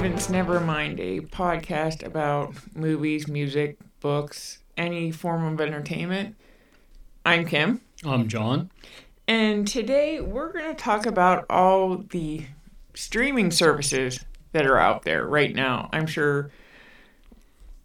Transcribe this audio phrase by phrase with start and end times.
[0.00, 6.36] Ravens Nevermind, a podcast about movies, music, books, any form of entertainment.
[7.26, 8.70] I'm Kim, I'm John.
[9.28, 12.46] and today we're going to talk about all the
[12.94, 15.90] streaming services that are out there right now.
[15.92, 16.50] I'm sure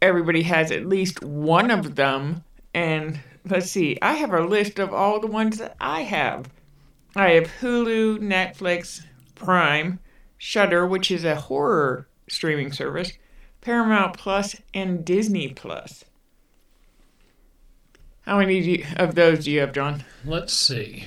[0.01, 2.45] everybody has at least one of them.
[2.73, 6.47] And let's see, I have a list of all the ones that I have.
[7.13, 9.03] I have Hulu, Netflix,
[9.35, 9.99] Prime,
[10.45, 13.13] Shudder, which is a horror streaming service,
[13.61, 16.05] Paramount Plus, and Disney Plus.
[18.21, 20.03] How many do you, of those do you have, John?
[20.23, 21.05] Let's see.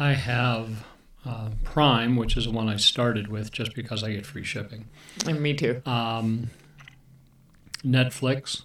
[0.00, 0.84] I have
[1.24, 4.88] uh, Prime, which is the one I started with just because I get free shipping.
[5.28, 5.80] And me too.
[5.86, 6.50] Um,
[7.84, 8.62] Netflix,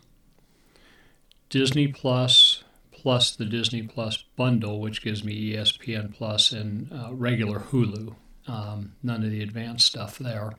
[1.51, 7.59] Disney Plus, plus the Disney Plus bundle, which gives me ESPN Plus and uh, regular
[7.59, 8.15] Hulu.
[8.47, 10.53] Um, none of the advanced stuff there.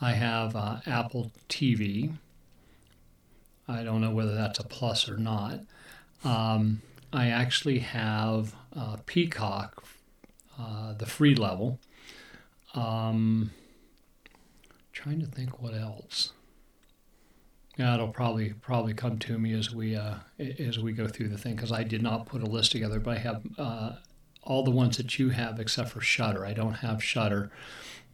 [0.00, 2.12] I have uh, Apple TV.
[3.68, 5.60] I don't know whether that's a plus or not.
[6.24, 9.84] Um, I actually have uh, Peacock,
[10.58, 11.78] uh, the free level.
[12.74, 13.50] Um,
[14.92, 16.32] trying to think what else.
[17.76, 21.38] Yeah, it'll probably probably come to me as we uh, as we go through the
[21.38, 23.92] thing because I did not put a list together, but I have uh,
[24.42, 26.44] all the ones that you have except for Shudder.
[26.46, 27.50] I don't have Shudder,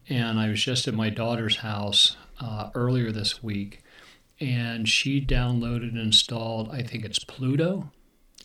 [0.08, 3.82] and I was just at my daughter's house uh, earlier this week,
[4.40, 6.70] and she downloaded and installed.
[6.70, 7.90] I think it's Pluto,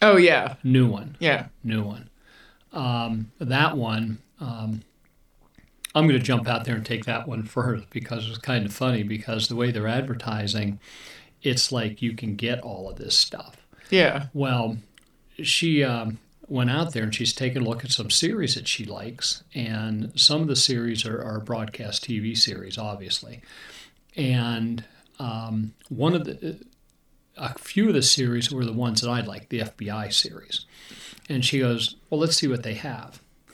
[0.02, 0.56] Oh, yeah.
[0.64, 1.48] new one Yeah.
[1.64, 2.09] new one.
[2.74, 4.82] Um, that one, um,
[5.94, 8.74] I'm going to jump out there and take that one first because it's kind of
[8.74, 10.80] funny because the way they're advertising,
[11.44, 13.58] it's like you can get all of this stuff.
[13.90, 14.28] Yeah.
[14.34, 14.78] Well,
[15.44, 16.20] she um,
[16.52, 20.12] went out there and she's taken a look at some series that she likes, and
[20.19, 23.41] some of the series are, are broadcast TV series, obviously.
[24.17, 24.84] And
[25.17, 26.59] um, one of the,
[27.38, 30.66] a few of the series were the ones that I like, the FBI series.
[31.29, 33.22] And she goes, Well, let's see what they have.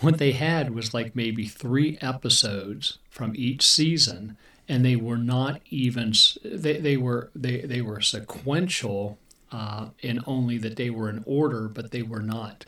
[0.00, 4.36] What they had was like maybe three episodes from each season,
[4.68, 6.12] and they were not even
[6.44, 9.18] they, they were they, they were sequential
[9.52, 12.66] uh, in only that they were in order, but they were not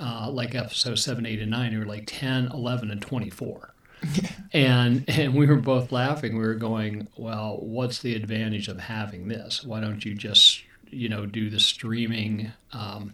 [0.00, 1.72] uh, like episode 7, 8, and 9.
[1.72, 3.74] They were like 10, 11, and 24.
[4.52, 6.36] and and we were both laughing.
[6.36, 9.62] We were going, well, what's the advantage of having this?
[9.62, 13.12] Why don't you just, you know, do the streaming, um,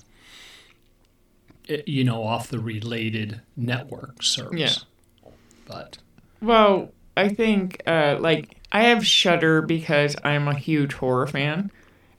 [1.86, 4.86] you know, off the related network service?
[5.22, 5.30] Yeah.
[5.66, 5.98] But
[6.40, 11.70] Well, I think uh, like I have Shudder because I'm a huge horror fan,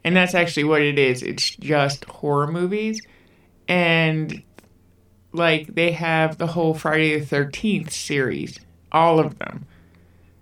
[0.04, 1.24] and that's actually what it is.
[1.24, 3.02] It's just horror movies,
[3.68, 4.42] and
[5.32, 8.59] like they have the whole Friday the Thirteenth series,
[8.92, 9.66] all of them,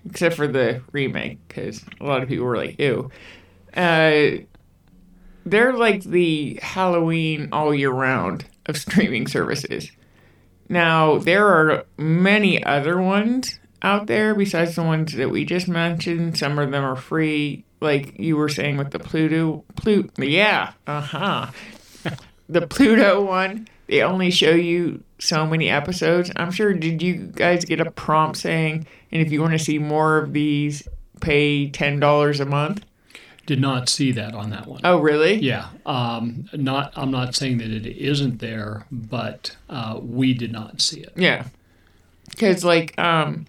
[0.06, 3.12] except for the remake because a lot of people were like, "Ew."
[3.76, 4.44] Uh,
[5.46, 9.92] they're like the Halloween all year round of streaming services.
[10.70, 16.38] Now, there are many other ones out there besides the ones that we just mentioned.
[16.38, 19.64] Some of them are free, like you were saying with the Pluto.
[19.76, 21.48] Pluto, yeah, uh huh.
[22.50, 26.32] the Pluto one, they only show you so many episodes.
[26.36, 29.80] I'm sure, did you guys get a prompt saying, and if you want to see
[29.80, 30.88] more of these,
[31.22, 32.84] pay $10 a month?
[33.48, 34.82] did not see that on that one.
[34.84, 35.36] Oh, really?
[35.36, 36.92] Yeah, um, not.
[36.96, 41.14] I'm not saying that it isn't there, but uh, we did not see it.
[41.16, 41.46] Yeah.
[42.30, 43.48] Because, like, um,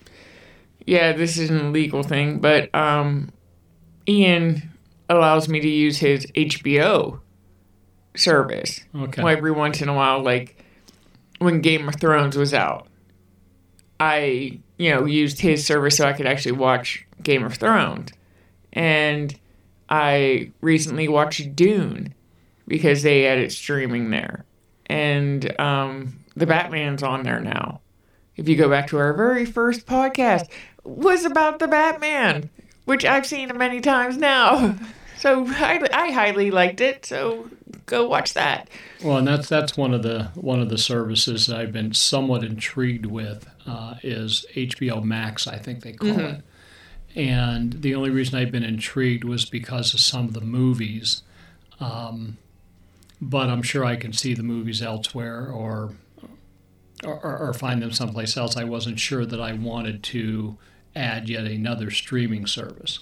[0.86, 3.32] yeah, this is an illegal thing, but um,
[4.08, 4.70] Ian
[5.08, 7.20] allows me to use his HBO
[8.16, 9.22] service Okay.
[9.22, 10.62] well, every once in a while, like
[11.38, 12.88] when Game of Thrones was out.
[14.00, 18.10] I, you know, used his service so I could actually watch Game of Thrones.
[18.72, 19.34] And
[19.88, 22.14] I recently watched Dune
[22.68, 24.44] because they had it streaming there.
[24.86, 27.80] And um, the Batman's on there now.
[28.36, 30.48] If you go back to our very first podcast,
[30.84, 32.50] was about the Batman,
[32.88, 34.76] which I've seen many times now.
[35.18, 37.04] So I, I highly liked it.
[37.04, 37.50] So
[37.86, 38.70] go watch that.
[39.02, 42.44] Well, and that's that's one of the one of the services that I've been somewhat
[42.44, 45.48] intrigued with uh, is HBO Max.
[45.48, 46.42] I think they call it.
[47.16, 51.24] And the only reason I've been intrigued was because of some of the movies.
[51.80, 52.36] Um,
[53.20, 55.94] but I'm sure I can see the movies elsewhere or,
[57.02, 57.18] or
[57.48, 58.56] or find them someplace else.
[58.56, 60.58] I wasn't sure that I wanted to
[60.98, 62.98] add yet another streaming service.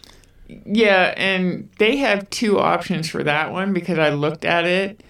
[0.49, 5.03] Yeah, and they have two options for that one because I looked at it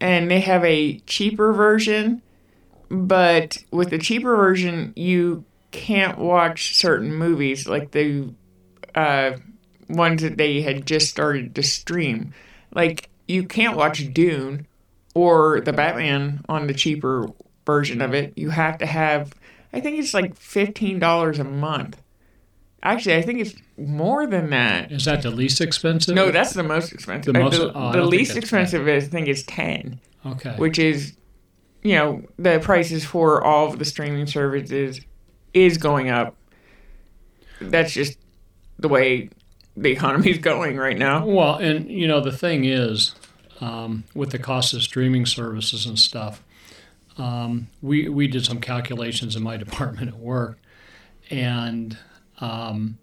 [0.00, 2.22] and they have a cheaper version,
[2.88, 7.66] but with the cheaper version, you can't watch certain movies.
[7.66, 8.32] Like the
[8.94, 9.32] uh,
[9.88, 12.32] ones that they had just started to stream.
[12.72, 14.66] Like you can't watch Dune
[15.14, 17.28] or the Batman on the cheaper
[17.64, 18.34] version of it.
[18.36, 19.32] You have to have
[19.72, 22.00] I think it's like fifteen dollars a month.
[22.82, 24.92] Actually, I think it's more than that.
[24.92, 26.14] Is that the least expensive?
[26.14, 27.32] No, that's the most expensive.
[27.34, 30.54] The Uh, most- the, oh, the least expensive is I think it's ten, okay.
[30.56, 31.14] which is,
[31.82, 35.00] you know, the prices for all of the streaming services
[35.54, 36.36] is going up.
[37.60, 38.18] That's just
[38.78, 39.30] the way
[39.76, 41.24] the economy's going right now.
[41.26, 43.14] Well, and you know the thing is,
[43.60, 46.42] um, with the cost of streaming services and stuff,
[47.18, 50.58] um, we we did some calculations in my department at work,
[51.30, 51.96] and
[52.38, 52.98] um,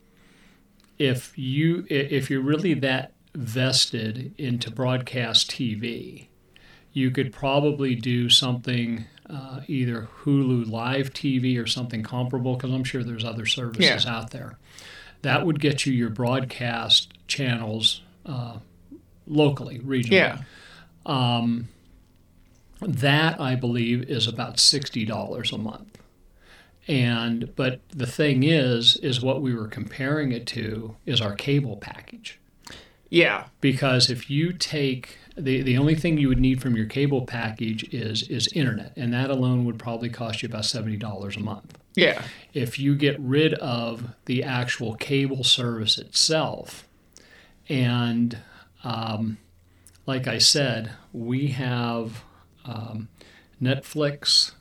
[1.00, 6.28] if you if you're really that vested into broadcast TV,
[6.94, 9.06] you could probably do something.
[9.30, 14.32] Uh, either Hulu Live TV or something comparable, because I'm sure there's other services out
[14.32, 14.58] there.
[15.22, 18.58] That would get you your broadcast channels uh,
[19.26, 20.12] locally, regionally.
[20.12, 20.42] Yeah,
[21.06, 21.70] Um,
[22.82, 25.93] that I believe is about sixty dollars a month.
[26.88, 31.78] And but the thing is, is what we were comparing it to is our cable
[31.78, 32.40] package.
[33.10, 37.26] yeah, Because if you take the, the only thing you would need from your cable
[37.26, 41.40] package is is internet, and that alone would probably cost you about seventy dollars a
[41.40, 41.78] month.
[41.96, 42.22] Yeah,
[42.54, 46.88] if you get rid of the actual cable service itself,
[47.70, 48.38] and
[48.84, 49.38] um,
[50.06, 52.24] like I said, we have
[52.66, 53.08] um,
[53.62, 54.52] Netflix,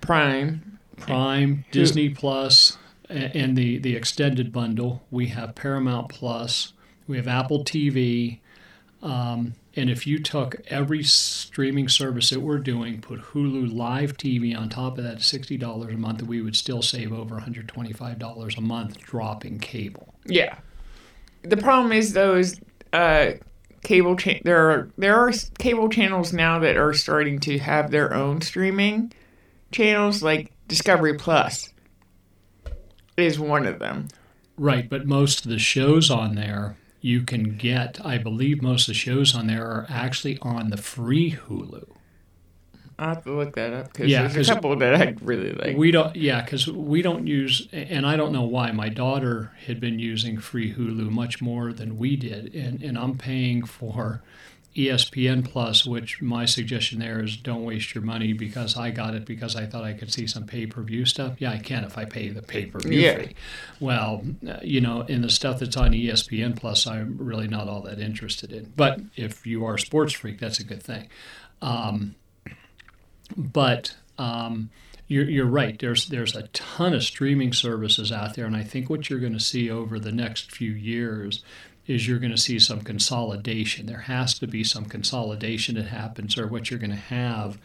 [0.00, 0.78] Prime.
[0.96, 2.76] Prime, Disney Plus,
[3.08, 5.02] and the, the extended bundle.
[5.10, 6.72] We have Paramount Plus,
[7.06, 8.38] we have Apple TV.
[9.02, 14.56] Um, and if you took every streaming service that we're doing, put Hulu Live TV
[14.56, 18.98] on top of that, $60 a month, we would still save over $125 a month
[18.98, 20.14] dropping cable.
[20.26, 20.58] Yeah.
[21.42, 22.60] The problem is those
[22.92, 23.32] uh,
[23.82, 28.12] cable cha- there are there are cable channels now that are starting to have their
[28.12, 29.12] own streaming
[29.72, 31.72] channels like Discovery Plus
[33.16, 34.08] is one of them.
[34.56, 38.88] Right, but most of the shows on there you can get, I believe most of
[38.88, 41.88] the shows on there are actually on the free Hulu.
[42.98, 45.74] I'll have to look that up because Yeah, there's a couple that I really like.
[45.74, 48.72] We don't, yeah, because we don't use, and I don't know why.
[48.72, 53.16] My daughter had been using free Hulu much more than we did, and, and I'm
[53.16, 54.22] paying for
[54.76, 59.24] ESPN Plus, which my suggestion there is don't waste your money because I got it
[59.24, 61.34] because I thought I could see some pay per view stuff.
[61.40, 63.18] Yeah, I can if I pay the pay per view Yeah.
[63.18, 63.34] fee.
[63.80, 67.82] Well, uh, you know, in the stuff that's on ESPN Plus, I'm really not all
[67.82, 68.72] that interested in.
[68.76, 71.08] But if you are a sports freak, that's a good thing.
[71.62, 72.14] Um,
[73.36, 74.70] but um,
[75.08, 75.78] you're, you're right.
[75.78, 79.32] There's there's a ton of streaming services out there, and I think what you're going
[79.32, 81.44] to see over the next few years
[81.86, 83.86] is you're going to see some consolidation.
[83.86, 87.58] There has to be some consolidation that happens, or what you're going to have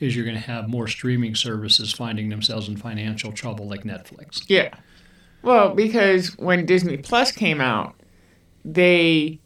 [0.00, 4.44] is you're going to have more streaming services finding themselves in financial trouble, like Netflix.
[4.48, 4.74] Yeah.
[5.42, 7.94] Well, because when Disney Plus came out,
[8.64, 9.40] they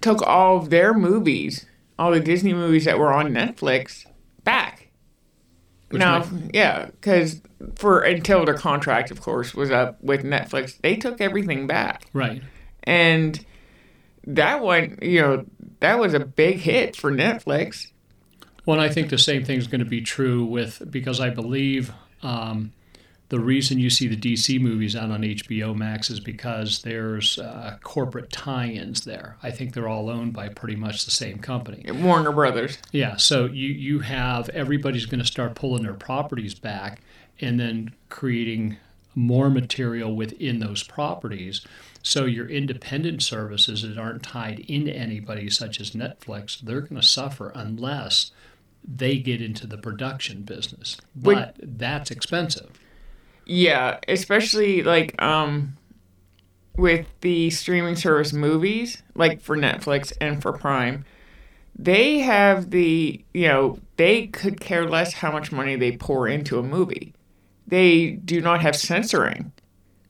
[0.00, 1.66] took all of their movies,
[1.98, 4.06] all the Disney movies that were on Netflix,
[4.44, 4.90] back.
[5.90, 7.40] Which now, makes- yeah, because
[7.76, 12.42] for until their contract, of course, was up with Netflix, they took everything back, Right.
[12.88, 13.44] And
[14.26, 15.44] that one, you know,
[15.80, 17.88] that was a big hit for Netflix.
[18.64, 21.30] Well, and I think the same thing is going to be true with because I
[21.30, 21.92] believe
[22.22, 22.72] um,
[23.28, 27.76] the reason you see the DC movies out on HBO Max is because there's uh,
[27.82, 29.36] corporate tie-ins there.
[29.42, 31.84] I think they're all owned by pretty much the same company.
[31.90, 32.78] Warner Brothers.
[32.90, 37.02] Yeah, so you you have everybody's going to start pulling their properties back
[37.40, 38.78] and then creating
[39.18, 41.66] more material within those properties.
[42.02, 47.06] So your independent services that aren't tied into anybody, such as Netflix, they're going to
[47.06, 48.30] suffer unless
[48.86, 50.96] they get into the production business.
[51.16, 52.78] But that's expensive.
[53.44, 55.76] Yeah, especially like um
[56.76, 61.04] with the streaming service movies, like for Netflix and for Prime,
[61.76, 66.58] they have the, you know, they could care less how much money they pour into
[66.58, 67.14] a movie.
[67.68, 69.52] They do not have censoring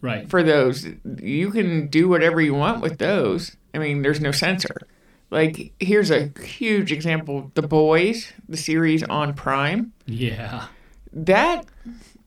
[0.01, 0.29] Right.
[0.31, 0.87] for those.
[1.21, 3.57] You can do whatever you want with those.
[3.75, 4.77] I mean, there's no censor.
[5.31, 10.67] Like here's a huge example, The Boys, the series on Prime Yeah.
[11.13, 11.67] that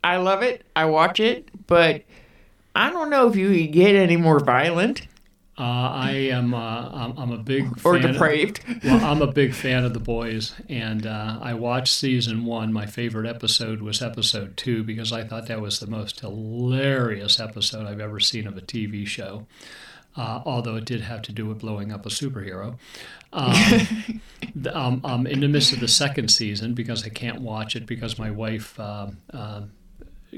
[0.04, 0.64] I love it.
[0.76, 2.04] I watch it, but
[2.76, 5.08] I don't know if you get any more violent.
[5.62, 6.56] Uh, I am.
[6.56, 8.62] Uh, I'm, I'm a big or fan depraved.
[8.68, 12.74] Of, well, I'm a big fan of the boys, and uh, I watched season one.
[12.74, 17.86] My favorite episode was episode two because I thought that was the most hilarious episode
[17.86, 19.46] I've ever seen of a TV show.
[20.18, 22.80] Uh, although it did have to do with blowing up a superhero.
[23.32, 24.22] Um,
[24.74, 28.18] um, I'm in the midst of the second season because I can't watch it because
[28.18, 29.62] my wife uh, uh,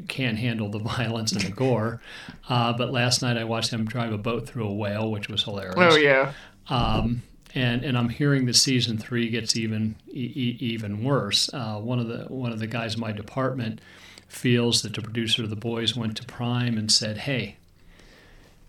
[0.08, 2.02] can't handle the violence and the gore.
[2.50, 5.44] Uh, but last night I watched them drive a boat through a whale, which was
[5.44, 5.76] hilarious.
[5.78, 6.34] oh yeah.
[6.70, 7.24] Um,
[7.56, 11.50] and and I'm hearing the season three gets even e- e- even worse.
[11.54, 13.80] Uh, one of the one of the guys in my department
[14.28, 17.58] feels that the producer of the boys went to Prime and said, "Hey,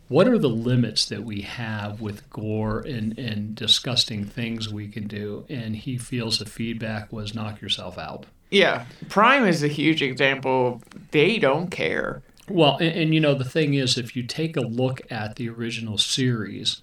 [0.09, 5.07] what are the limits that we have with gore and and disgusting things we can
[5.07, 8.87] do?" And he feels the feedback was, "Knock yourself out." Yeah.
[9.08, 10.82] Prime is a huge example.
[11.11, 12.23] They don't care.
[12.49, 15.49] Well, and, and you know the thing is, if you take a look at the
[15.49, 16.80] original series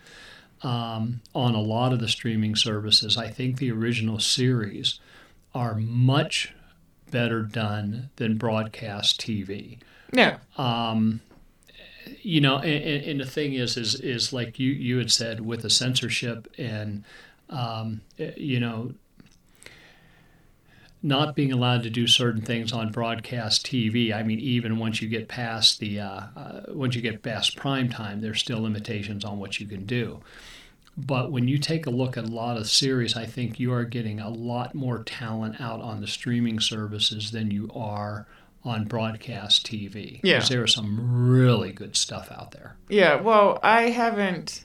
[0.63, 4.99] um, on a lot of the streaming services, I think the original series
[5.53, 6.53] are much
[7.09, 9.77] better done than broadcast TV.
[10.13, 10.37] Yeah.
[10.57, 11.21] Um,
[12.21, 15.41] you know, and, and and the thing is, is is like you you had said
[15.41, 17.03] with the censorship and
[17.49, 18.93] um, you know
[21.03, 24.13] not being allowed to do certain things on broadcast TV.
[24.13, 27.89] I mean, even once you get past the uh, uh, once you get past prime
[27.89, 30.19] time, there's still limitations on what you can do.
[30.97, 33.85] But when you take a look at a lot of series, I think you are
[33.85, 38.27] getting a lot more talent out on the streaming services than you are
[38.63, 40.19] on broadcast TV.
[40.23, 40.35] Yeah.
[40.35, 42.75] Because there is some really good stuff out there.
[42.89, 44.63] Yeah, well, I haven't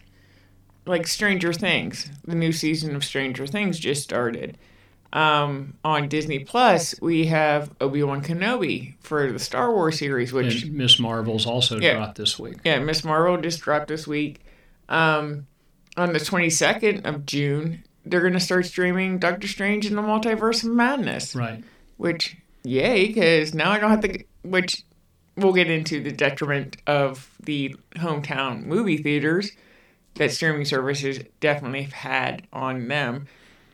[0.84, 2.10] like Stranger Things.
[2.24, 4.58] The new season of Stranger Things just started.
[5.12, 10.66] Um, on Disney Plus, we have Obi Wan Kenobi for the Star Wars series, which
[10.66, 11.94] Miss Marvel's also Yeah.
[11.94, 12.56] dropped this week.
[12.64, 14.40] yeah, Miss Marvel just dropped this week.
[14.88, 15.46] Um,
[15.96, 20.64] on the twenty second of June, they're gonna start streaming Doctor Strange in the Multiverse
[20.64, 21.34] of Madness.
[21.34, 21.62] Right.
[21.96, 24.22] Which yay, because now I don't have to.
[24.42, 24.82] Which
[25.36, 29.52] we'll get into the detriment of the hometown movie theaters
[30.14, 33.26] that streaming services definitely have had on them.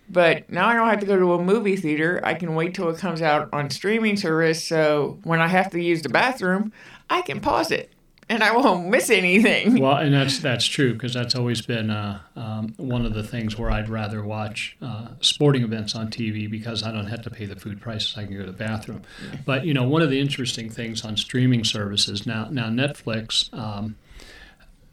[0.09, 2.21] But now I don't have to go to a movie theater.
[2.23, 4.66] I can wait till it comes out on streaming service.
[4.66, 6.73] So when I have to use the bathroom,
[7.09, 7.92] I can pause it
[8.32, 9.80] and I won't miss anything.
[9.80, 13.59] Well, and that's that's true because that's always been uh, um, one of the things
[13.59, 17.47] where I'd rather watch uh, sporting events on TV because I don't have to pay
[17.47, 18.16] the food prices.
[18.16, 19.02] I can go to the bathroom.
[19.44, 23.52] But you know, one of the interesting things on streaming services now now Netflix.
[23.52, 23.97] Um,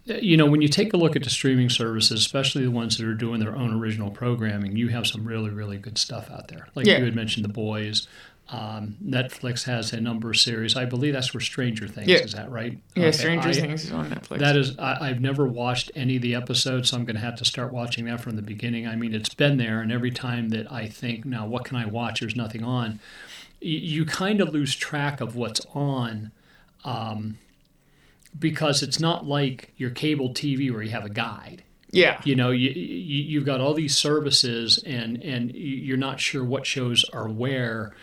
[0.09, 3.05] you know, when you take a look at the streaming services, especially the ones that
[3.05, 6.67] are doing their own original programming, you have some really, really good stuff out there.
[6.75, 6.97] Like Yeah.
[6.99, 8.07] you had mentioned, The Boys.
[8.51, 10.75] Um, Netflix has a number of series.
[10.75, 12.17] I believe that's where Stranger Things Yeah.
[12.17, 12.79] is that right?
[12.95, 14.39] yeah, Okay, Stranger I- Things is on Netflix.
[14.39, 17.35] that is, I, I've never watched any of the episodes, so I'm going to have
[17.35, 18.87] to start watching that from the beginning.
[18.87, 21.85] I mean, it's been there, and every time that I think, now what can I
[21.85, 22.21] watch?
[22.21, 22.99] There's nothing on.
[23.61, 26.31] You, you kind of lose track of what's on,
[26.83, 27.37] um,
[28.37, 31.63] because it's not like your cable TV where you have a guide.
[31.91, 32.21] yeah.
[32.23, 36.65] You know, you, you you've got all these services, and and you're not sure what
[36.65, 37.93] shows are where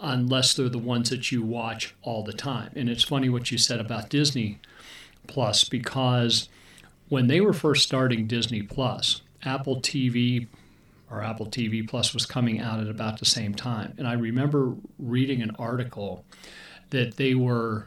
[0.00, 2.70] unless they're the ones that you watch all the time.
[2.76, 4.60] And it's funny what you said about Disney
[5.26, 6.48] Plus because
[7.08, 10.46] when they were first starting Disney Plus, Apple TV
[11.10, 13.94] or Apple TV Plus was coming out at about the same time.
[13.98, 16.24] And I remember reading an article
[16.90, 17.86] that they were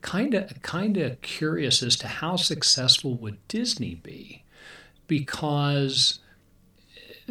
[0.00, 4.44] kind of kind of curious as to how successful would Disney be
[5.06, 6.20] because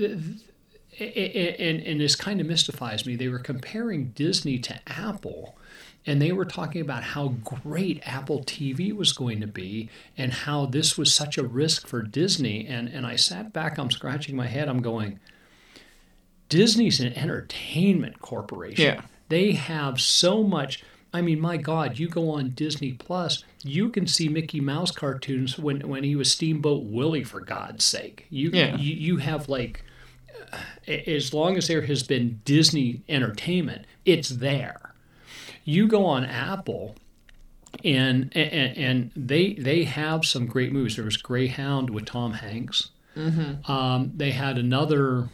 [0.02, 0.18] uh,
[1.00, 3.16] and, and this kind of mystifies me.
[3.16, 5.56] They were comparing Disney to Apple,
[6.08, 10.66] and they were talking about how great Apple TV was going to be, and how
[10.66, 12.66] this was such a risk for Disney.
[12.66, 15.20] And and I sat back, I'm scratching my head, I'm going,
[16.50, 18.96] Disney's an entertainment corporation.
[18.96, 19.02] Yeah.
[19.30, 20.84] They have so much.
[21.14, 25.58] I mean, my God, you go on Disney Plus, you can see Mickey Mouse cartoons
[25.58, 28.26] when, when he was Steamboat Willie, for God's sake.
[28.30, 28.76] You, Yeah.
[28.78, 29.84] you, you have like
[30.88, 34.94] as long as there has been Disney entertainment, it's there.
[35.66, 36.96] You go on Apple,
[37.84, 40.96] and and, and they they have some great movies.
[40.96, 42.92] There was Greyhound with Tom Hanks.
[43.68, 45.30] Um, they had another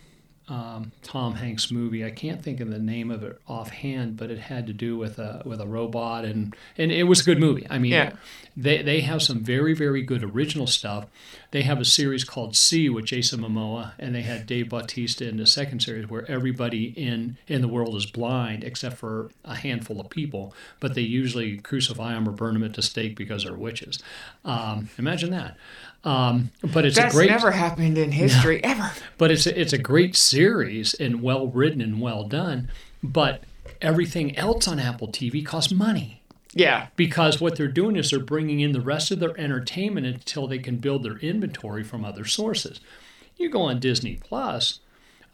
[0.49, 2.03] um, Tom Hanks movie.
[2.03, 5.17] I can't think of the name of it offhand, but it had to do with
[5.19, 7.65] a with a robot, and and it was a good movie.
[7.69, 8.13] I mean, Yeah.
[8.57, 11.07] they they have some very very good original stuff.
[11.51, 15.37] they have a series called See with Jason Momoa, and they had Dave Bautista in
[15.37, 20.01] the second series where everybody in in the world is blind except for a handful
[20.01, 23.53] of people, but they usually crucify them or burn them at the stake because they're
[23.53, 23.99] witches.
[24.43, 25.55] Um, imagine that.
[26.03, 28.91] Um, but it's That's a great never happened in history ever.
[29.17, 32.69] but it's a, it's a great series and well written and well done.
[33.01, 33.43] But
[33.81, 36.21] everything else on Apple TV costs money
[36.53, 36.87] Yeah.
[36.97, 40.59] because what they're doing is they're bringing in the rest of their entertainment until they
[40.59, 42.79] can build their inventory from other sources.
[43.37, 44.79] You go on Disney Plus,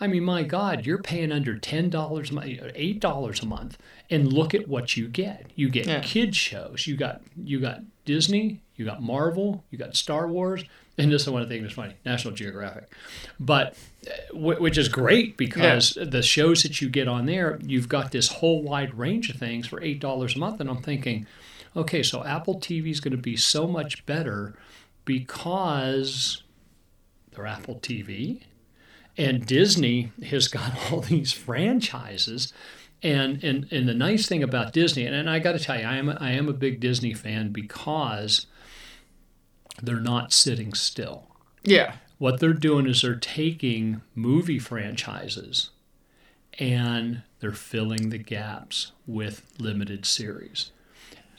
[0.02, 2.32] I mean, my God, you're paying under ten dollars,
[2.76, 3.78] eight dollars a month,
[4.10, 5.48] and look at what you get.
[5.56, 6.00] You get Yeah.
[6.02, 6.88] kids shows.
[6.88, 10.64] You got you got Disney, you got Marvel, you got Star Wars,
[10.98, 12.92] and this is one thing that's funny, National Geographic,
[13.40, 13.76] but
[14.08, 18.30] uh, which is great because the shows that you get on there, you've got this
[18.30, 21.28] whole wide range of things for eight dollars a month, and I'm thinking,
[21.76, 24.56] okay, so Apple TV is going to be so much better
[25.04, 26.44] because
[27.32, 28.42] they're Apple TV
[29.20, 32.54] and Disney has got all these franchises.
[33.04, 35.86] And, and, and the nice thing about Disney, and, and I got to tell you,
[35.86, 38.48] I am, a, I am a big Disney fan because
[39.82, 41.28] they're not sitting still.
[41.64, 41.96] Yeah.
[42.18, 45.70] What they're doing is they're taking movie franchises
[46.58, 50.72] and they're filling the gaps with limited series.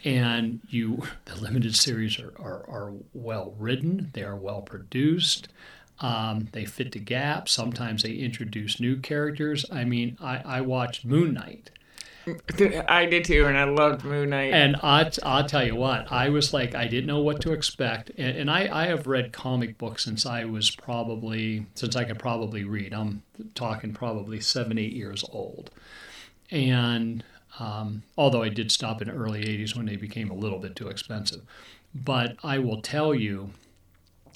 [0.02, 5.48] And you, the limited series are, are, are well written, they are well produced,
[6.00, 7.52] um, they fit the gaps.
[7.52, 9.66] Sometimes they introduce new characters.
[9.70, 11.70] I mean, I, I watched Moon Knight.
[12.88, 14.52] I did too, and I loved Moon Knight.
[14.52, 18.10] And I, I'll tell you what, I was like, I didn't know what to expect.
[18.18, 22.18] And, and I, I have read comic books since I was probably, since I could
[22.18, 22.92] probably read.
[22.92, 23.22] I'm
[23.54, 25.70] talking probably seven, eight years old.
[26.50, 27.24] And
[27.58, 30.76] um, although I did stop in the early 80s when they became a little bit
[30.76, 31.42] too expensive.
[31.94, 33.50] But I will tell you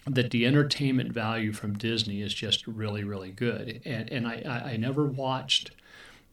[0.07, 3.81] that the entertainment value from Disney is just really, really good.
[3.85, 5.71] And, and I, I, I never watched.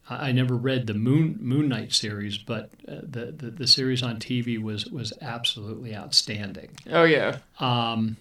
[0.09, 4.17] I never read the Moon Moon Knight series, but uh, the, the the series on
[4.17, 6.71] TV was was absolutely outstanding.
[6.91, 7.37] oh yeah.
[7.59, 8.17] Um,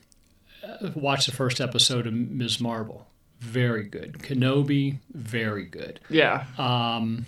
[0.63, 2.61] uh, watch the first episode of Ms.
[2.61, 3.07] Marvel,
[3.41, 4.19] very good.
[4.19, 5.99] Kenobi, very good.
[6.11, 6.45] Yeah.
[6.59, 7.27] Um,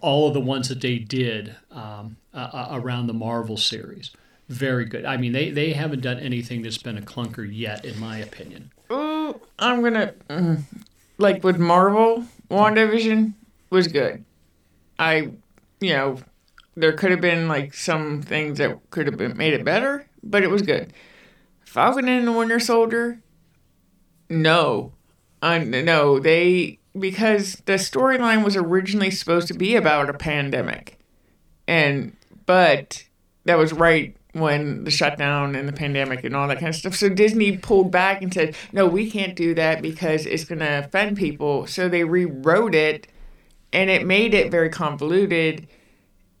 [0.00, 4.10] all of the ones that they did um, uh, around the Marvel series,
[4.52, 5.04] very good.
[5.04, 8.70] I mean, they they haven't done anything that's been a clunker yet, in my opinion.
[8.90, 10.62] Ooh, I'm gonna mm,
[11.18, 13.34] like with Marvel, WandaVision
[13.70, 14.24] was good.
[14.98, 15.30] I,
[15.80, 16.18] you know,
[16.76, 20.42] there could have been like some things that could have been made it better, but
[20.42, 20.92] it was good.
[21.64, 23.20] Falcon and the Winter Soldier,
[24.28, 24.92] no,
[25.40, 30.98] uh, no, they because the storyline was originally supposed to be about a pandemic,
[31.66, 33.04] and but
[33.44, 36.94] that was right when the shutdown and the pandemic and all that kind of stuff.
[36.94, 40.78] So Disney pulled back and said, "No, we can't do that because it's going to
[40.80, 43.08] offend people." So they rewrote it,
[43.72, 45.66] and it made it very convoluted,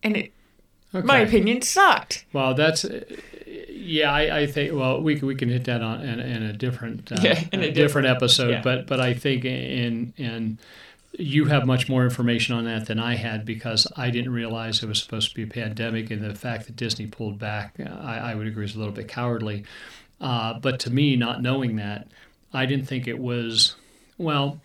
[0.02, 0.32] and it,
[0.94, 1.06] Okay.
[1.06, 2.26] my opinion, sucked.
[2.34, 2.84] Well, that's
[3.68, 4.12] yeah.
[4.12, 7.10] I, I think well, we can- we can hit that on in, in a different
[7.12, 8.50] uh, Yeah, in a a different episode.
[8.50, 8.62] yeah.
[8.62, 10.58] But but I think in in
[11.18, 14.86] you have much more information on that than I had because I didn't realize it
[14.86, 18.34] was supposed to be a pandemic, and the fact that Disney pulled back, I, I
[18.34, 19.64] would agree is a little bit cowardly.
[20.20, 22.08] Uh, but to me, not knowing that,
[22.52, 23.74] I didn't think it was
[24.18, 24.60] well.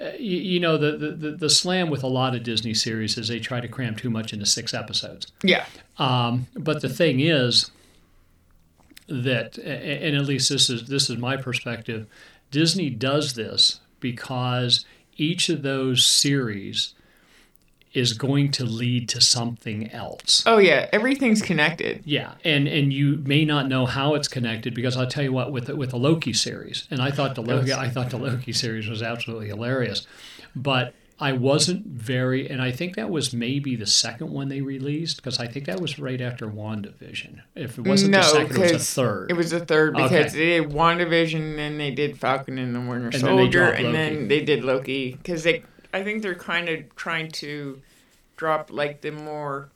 [0.00, 3.16] Uh, you, you know the, the the the slam with a lot of Disney series
[3.16, 5.32] is they try to cram too much into six episodes.
[5.42, 5.64] Yeah,
[5.98, 7.70] Um, but the thing is
[9.08, 12.06] that, and at least this is this is my perspective,
[12.50, 14.84] Disney does this because
[15.16, 16.94] each of those series
[17.94, 20.42] is going to lead to something else.
[20.44, 22.02] oh yeah, everything's connected.
[22.04, 25.50] Yeah, and and you may not know how it's connected because I'll tell you what
[25.50, 28.52] with the, with the Loki series, and I thought the Loki I thought the Loki
[28.52, 30.06] series was absolutely hilarious,
[30.54, 35.16] but I wasn't very, and I think that was maybe the second one they released
[35.16, 37.40] because I think that was right after WandaVision.
[37.54, 39.30] If it wasn't no, the second, it was the third.
[39.30, 40.28] It was the third because Okay.
[40.28, 43.78] they did WandaVision, and then they did Falcon and the Winter then they Soldier, dropped
[43.78, 45.62] and then they did Loki because they.
[45.94, 47.80] I think they're kind of trying to
[48.36, 49.70] drop like the more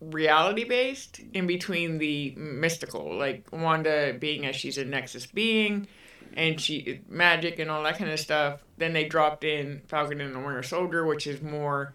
[0.00, 5.86] reality based in between the mystical, like Wanda being as she's a Nexus being,
[6.34, 8.64] and she magic and all that kind of stuff.
[8.80, 11.94] Then they dropped in Falcon and the Winter Soldier, which is more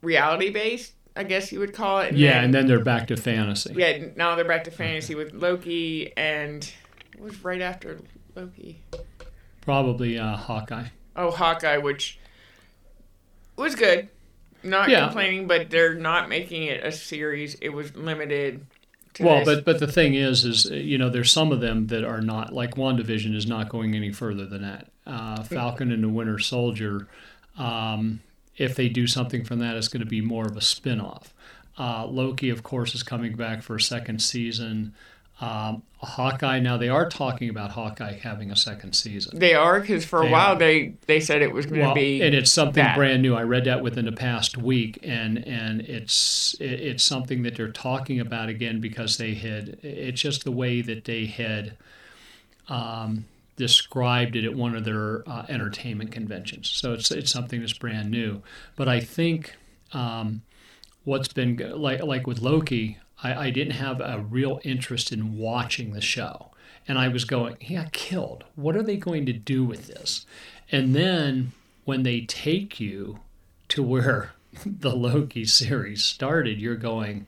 [0.00, 2.14] reality based, I guess you would call it.
[2.14, 3.74] yeah, then- and then they're back to fantasy.
[3.76, 6.70] yeah, now they're back to fantasy with Loki and
[7.18, 7.98] what was right after
[8.36, 8.80] Loki?
[9.62, 10.86] Probably uh, Hawkeye.
[11.16, 12.18] Oh, Hawkeye, which
[13.56, 14.08] was good.
[14.62, 15.06] Not Yeah.
[15.06, 17.54] complaining, but they're not making it a series.
[17.56, 18.66] It was limited
[19.14, 19.56] to Well, this.
[19.56, 22.52] but but the thing is, is you know, there's some of them that are not
[22.52, 24.88] like WandaVision is not going any further than that.
[25.06, 27.06] Uh, Falcon and the Winter Soldier,
[27.58, 28.20] um,
[28.56, 31.32] if they do something from that, it's going to be more of a spin-off.
[31.78, 34.94] Uh, Loki, of course, is coming back for a second season.
[35.40, 36.60] Um, Hawkeye.
[36.60, 39.38] Now they are talking about Hawkeye having a second season.
[39.38, 40.58] they are because for a They while are.
[40.58, 42.96] they they said it was going to Well, be and it's something that.
[42.96, 43.34] brand new.
[43.34, 47.70] I read that within the past week, and and it's it- it's something that they're
[47.70, 51.76] talking about again because they had it's just the way that they had
[52.68, 56.68] um, described it at one of their uh, entertainment conventions.
[56.68, 58.42] So it's it's something that's brand new.
[58.76, 59.56] But I think
[59.92, 60.42] um,
[61.04, 65.92] what's been like like with Loki, I, I didn't have a real interest in watching
[65.92, 66.50] the show,
[66.86, 68.44] and I was going, got killed.
[68.54, 70.26] What are they going to do with this?
[70.70, 71.52] And then
[71.84, 73.20] when they take you
[73.68, 74.32] to where
[74.66, 77.26] the Loki series started, you're going,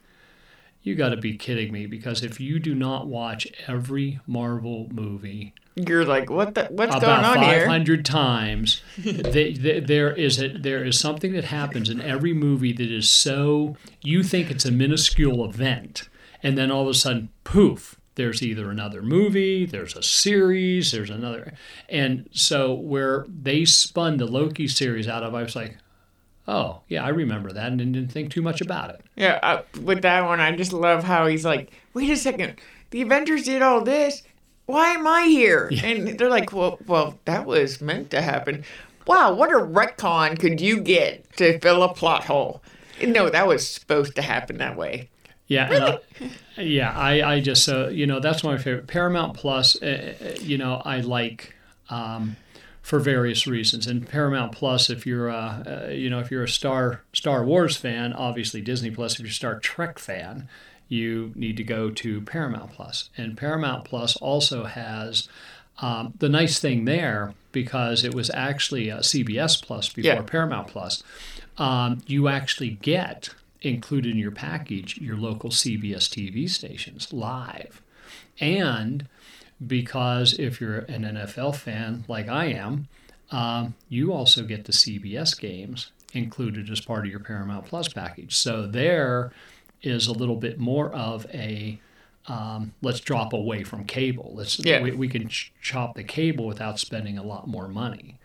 [0.82, 5.54] you got to be kidding me because if you do not watch every Marvel movie
[5.86, 10.40] you're like what the what's about going on here 500 times they, they, there is
[10.42, 14.64] a, there is something that happens in every movie that is so you think it's
[14.64, 16.08] a minuscule event
[16.42, 21.10] and then all of a sudden poof there's either another movie there's a series there's
[21.10, 21.52] another
[21.88, 25.76] and so where they spun the loki series out of i was like
[26.48, 30.02] oh yeah i remember that and didn't think too much about it Yeah, uh, with
[30.02, 32.54] that one, I just love how he's like, wait a second,
[32.90, 34.22] the Avengers did all this.
[34.68, 35.72] Why am I here?
[35.82, 38.64] And they're like, well, well, that was meant to happen.
[39.06, 42.62] Wow, what a retcon could you get to fill a plot hole?
[43.02, 45.08] No, that was supposed to happen that way.
[45.46, 46.92] Yeah, and I, yeah.
[46.92, 48.88] I, I just so you know that's my favorite.
[48.88, 51.54] Paramount Plus, uh, uh, you know, I like
[51.88, 52.36] um,
[52.82, 53.86] for various reasons.
[53.86, 57.78] And Paramount Plus, if you're a uh, you know if you're a Star Star Wars
[57.78, 59.14] fan, obviously Disney Plus.
[59.14, 60.46] If you're a Star Trek fan,
[60.88, 63.10] you need to go to Paramount Plus.
[63.16, 65.28] And Paramount Plus also has.
[65.80, 70.22] Um, the nice thing there, because it was actually a CBS Plus before Yeah.
[70.22, 71.04] Paramount Plus,
[71.56, 73.28] um, you actually get
[73.62, 77.80] included in your package your local CBS TV stations live.
[78.40, 79.06] And
[79.64, 82.88] because if you're an NFL fan like I am,
[83.30, 88.34] um, you also get the CBS games included as part of your Paramount Plus package.
[88.34, 89.30] So there
[89.82, 91.80] is a little bit more of a
[92.26, 94.32] um, let's drop away from cable.
[94.34, 94.82] Let's Yeah.
[94.82, 98.18] we, we can ch- chop the cable without spending a lot more money.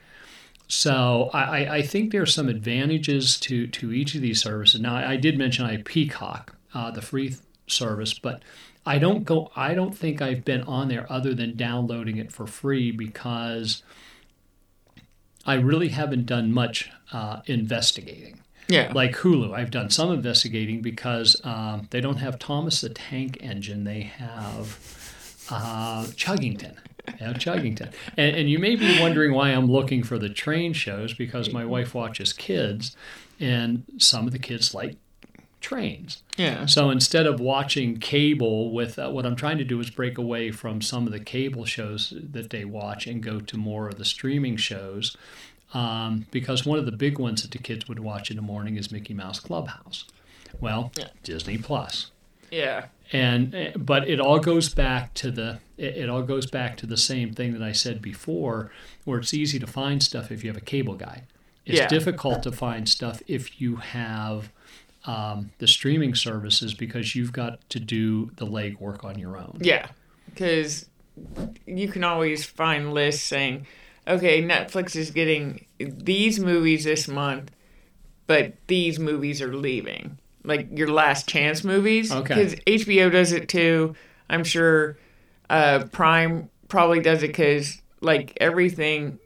[0.68, 4.82] So I, I- think there's some advantages to, to each of these services.
[4.82, 7.36] Now I, I did mention I Peacock, uh, the free
[7.68, 8.42] service, but
[8.86, 9.50] I don't go.
[9.56, 13.84] I don't think I've been on there other than downloading it for free because
[15.46, 18.42] I really haven't done much uh, investigating.
[18.68, 18.92] Yeah.
[18.94, 23.84] Like Hulu, I've done some investigating because um, they don't have Thomas the Tank Engine.
[23.84, 26.76] They have uh, Chuggington.
[27.06, 27.92] They have Chuggington.
[28.18, 31.66] And, and you may be wondering why I'm looking for the train shows because my
[31.66, 32.96] wife watches kids,
[33.40, 34.96] and some of the kids like
[35.60, 36.24] trains.
[36.38, 36.66] yeah.
[36.66, 40.52] So instead of watching cable with uh, what I'm trying to do is break away
[40.52, 44.06] from some of the cable shows that they watch and go to more of the
[44.06, 45.16] streaming shows.
[45.74, 48.78] Um, because one of the big ones that the kids would watch in the morning
[48.78, 50.06] is Mickey Mouse Clubhouse.
[50.62, 51.08] Well, Yeah.
[51.24, 52.12] Disney Plus.
[52.52, 52.86] Yeah.
[53.12, 56.86] And uh, but it all goes back to the it, it all goes back to
[56.86, 58.72] the same thing that I said before,
[59.06, 61.24] where it's easy to find stuff if you have a cable guide.
[61.66, 61.88] It's Yeah.
[61.88, 64.52] difficult to find stuff if you have
[65.06, 69.58] um, the streaming services because you've got to do the legwork on your own.
[69.60, 69.88] Yeah.
[70.30, 70.86] Because
[71.66, 73.66] you can always find lists saying,
[74.08, 77.52] okay, Netflix is getting these movies this month,
[78.28, 80.18] but these movies are leaving.
[80.46, 82.12] Like your last chance movies.
[82.12, 82.36] Okay.
[82.36, 83.96] Because HBO does it too.
[84.30, 84.98] I'm sure
[85.50, 89.20] uh, Prime probably does it because, like, everything,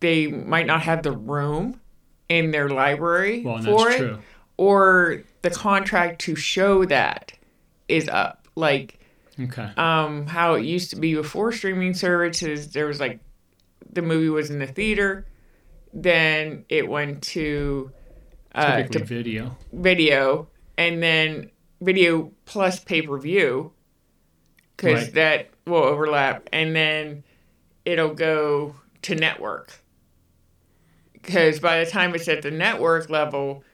[0.00, 1.80] they might not have the room
[2.28, 4.18] in their library Well, for that's it true.
[4.56, 7.32] or the contract to show that
[7.88, 8.48] is up.
[8.56, 8.98] Like
[9.38, 9.70] Okay.
[9.76, 13.20] um, how it used to be before streaming services, there was like
[13.92, 15.26] the movie was in the theater,
[15.92, 17.90] then it went to
[18.54, 19.56] uh, to video.
[19.72, 23.72] video, and then video plus pay per view,
[24.76, 25.14] because Right.
[25.14, 27.24] that will overlap, and then
[27.84, 29.72] it'll go to network.
[31.12, 33.64] Because by the time it's at the network level,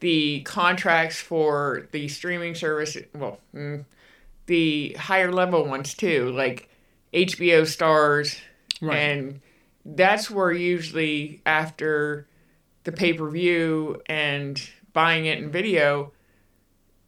[0.00, 3.84] the contracts for the streaming service, well, mm,
[4.46, 6.68] the higher level ones too, like
[7.14, 8.38] HBO Starz,
[8.82, 8.96] Right.
[8.98, 9.40] and
[9.94, 12.26] that's where usually after
[12.84, 14.60] the pay per view and
[14.92, 16.12] buying it in video,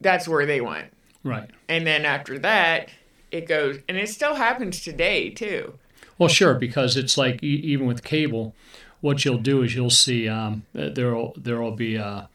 [0.01, 0.93] that's where they went.
[1.25, 1.51] Right.
[1.69, 2.91] and then after that,
[3.31, 5.75] it goes, and it still happens today too.
[6.17, 8.55] Well, sure, because it's like even with cable,
[9.01, 12.29] what you'll do is you'll see um, there'll there'll be a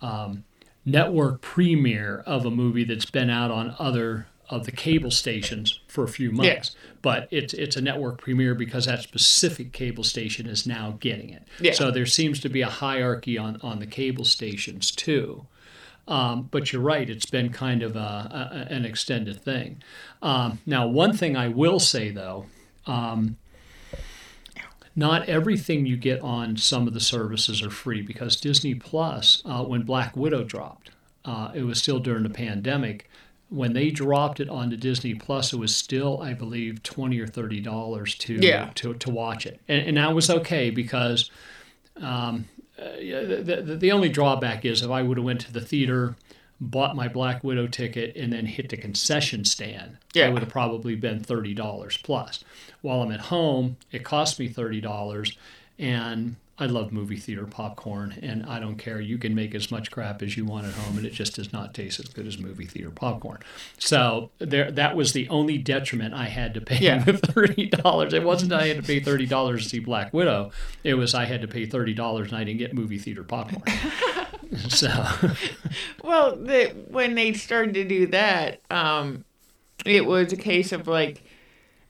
[0.00, 0.44] um,
[0.84, 6.04] network premiere of a movie that's been out on other of the cable stations for
[6.04, 10.66] a few months, but it's it's a network premiere because that specific cable station is
[10.66, 11.44] now getting it.
[11.60, 11.72] Yeah.
[11.72, 15.46] So there seems to be a hierarchy on on the cable stations too.
[16.08, 19.82] Um, but you're right; it's been kind of a, a, an extended thing.
[20.20, 22.46] Um, now, one thing I will say though
[24.96, 29.64] not everything you get on some of the services are free because Disney Plus, uh,
[29.64, 30.90] when Black Widow dropped,
[31.24, 33.08] uh, it was still during the pandemic.
[33.50, 37.60] When they dropped it onto Disney Plus, it was still, I believe, twenty or thirty
[37.60, 38.70] dollars to Yeah.
[38.76, 41.30] to to watch it, and, and that was okay because
[42.00, 45.60] um, uh, the, the the only drawback is if I would have went to the
[45.60, 46.14] theater,
[46.60, 50.26] bought my Black Widow ticket, and then hit the concession stand, Yeah.
[50.26, 52.44] I would have probably been thirty dollars plus.
[52.82, 55.36] While I'm at home, it cost me thirty dollars,
[55.78, 59.00] and I love movie theater popcorn, and I don't care.
[59.00, 61.52] You can make as much crap as you want at home, and it just does
[61.52, 63.38] not taste as good as movie theater popcorn.
[63.78, 67.02] So there, that was the only detriment I had to pay Yeah.
[67.04, 68.12] thirty dollars.
[68.12, 70.50] It wasn't I had to pay thirty dollars to see Black Widow.
[70.84, 73.62] It was I had to pay thirty dollars and I didn't get movie theater popcorn.
[74.68, 74.88] so
[76.04, 79.24] Well, the, when they started to do that, um,
[79.86, 81.22] it was a case of like,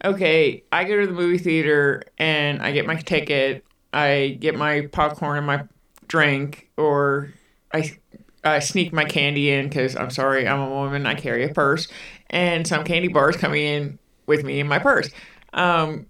[0.04, 4.86] okay, I go to the movie theater and I get my ticket, I get my
[4.92, 5.64] popcorn and my
[6.08, 7.32] drink, or
[7.72, 7.96] I
[8.44, 11.88] uh, sneak my candy in because I'm sorry, I'm a woman, I carry a purse,
[12.30, 15.10] and some candy bars coming in with me in my purse.
[15.52, 16.06] Um,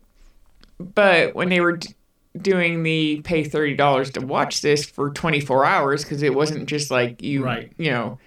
[0.78, 1.94] but when they were d-
[2.40, 6.66] doing the pay thirty dollars to watch this for twenty four hours, because it wasn't
[6.68, 7.72] just like you, Right.
[7.78, 8.18] you know,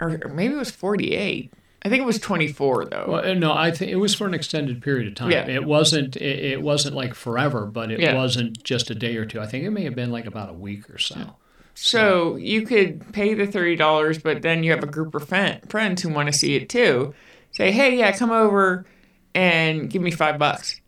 [0.00, 1.52] or, or maybe it was forty eight.
[1.82, 3.06] I think it was twenty four though.
[3.08, 5.30] well, uh, no, I think it was for an extended period of time.
[5.30, 5.46] Yeah.
[5.46, 8.14] It wasn't it, it wasn't like forever, but it Yeah.
[8.14, 9.40] wasn't just a day or two.
[9.40, 11.36] I think it may have been like about a week or so.
[11.74, 15.60] So you could pay the thirty dollars, but then you have a group of friend,
[15.70, 17.14] friends who want to see it too.
[17.52, 18.84] Say, hey, yeah, come over
[19.34, 20.80] and give me five bucks.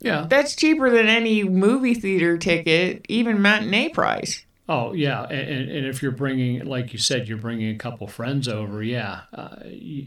[0.00, 0.26] Yeah.
[0.28, 4.44] That's cheaper than any movie theater ticket, even matinee price.
[4.72, 8.48] Oh yeah, and, and if you're bringing, like you said, you're bringing a couple friends
[8.48, 10.06] over, yeah, uh, you,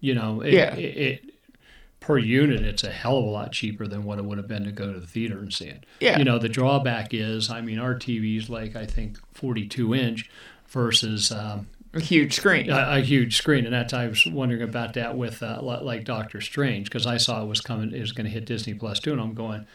[0.00, 0.74] you know, it, Yeah.
[0.74, 1.24] it, it
[2.00, 4.64] per unit, it's a hell of a lot cheaper than what it would have been
[4.64, 5.84] to go to the theater and see it.
[6.00, 6.18] Yeah.
[6.18, 10.30] You know, the drawback is, I mean, our TV's like I think 42 inch
[10.68, 12.70] versus um, A huge screen.
[12.70, 16.40] a, a huge screen, and that's I was wondering about that with uh, like Doctor
[16.40, 19.12] Strange because I saw it was coming, it was going to hit Disney Plus too,
[19.12, 19.66] and I'm going.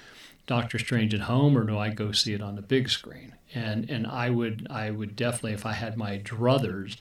[0.51, 3.35] Doctor Strange at home, or do I go see it on the big screen?
[3.55, 6.97] And and I would I would definitely if I had my druthers,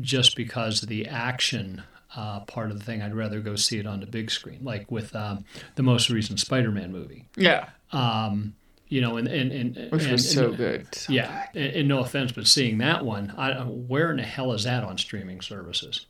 [0.00, 1.82] just because of the action
[2.14, 4.90] uh, part of the thing, I'd rather go see it on the big screen, like
[4.90, 5.44] with um,
[5.76, 7.24] the most recent Spider-Man movie.
[7.36, 8.54] yeah, Um,
[8.88, 10.94] you know, and and and which and, was so and- good.
[10.94, 14.52] So yeah, and, and no offense, but seeing that one, I, where in the hell
[14.52, 16.04] is that on streaming services?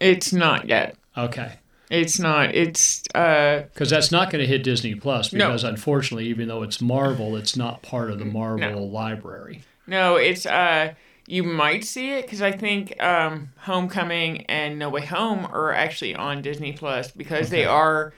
[0.00, 0.94] It's not yet.
[1.16, 1.54] Okay,
[1.90, 2.54] It's not.
[2.54, 5.46] It's uh because that's not going to hit Disney Plus No.
[5.46, 9.62] because unfortunately, even though it's Marvel, it's not part of the Marvel library.
[9.86, 10.16] no.
[10.16, 10.94] It's uh
[11.26, 16.14] you might see it because I think um Homecoming and No Way Home are actually
[16.14, 18.12] on Disney Plus because they are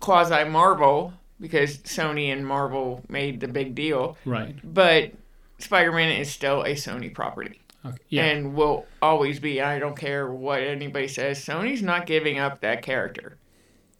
[0.00, 4.16] quasi Marvel because Sony and Marvel made the big deal.
[4.24, 4.54] Right.
[4.64, 5.12] But
[5.58, 7.60] Spider Man is still a Sony property.
[7.88, 7.96] Okay.
[8.08, 8.24] Yeah.
[8.24, 9.60] and will always be.
[9.60, 11.38] I don't care what anybody says.
[11.44, 13.36] Sony's not giving up that character,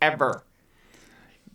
[0.02, 0.42] ever.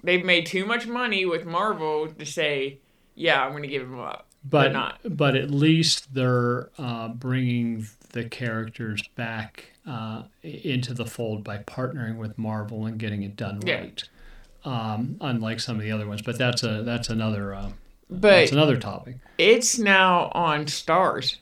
[0.04, 2.80] They've made too much money with Marvel to say,
[3.16, 5.00] "Yeah, I'm going to give him up." but not.
[5.06, 12.18] but at least they're uh, bringing the characters back uh, into the fold by partnering
[12.18, 13.76] with Marvel and getting it done Yeah.
[13.82, 14.04] right.
[14.66, 17.70] Um, unlike some of the other ones, but that's a that's another uh,
[18.10, 19.18] But that's another topic.
[19.38, 21.38] it's now on Starz.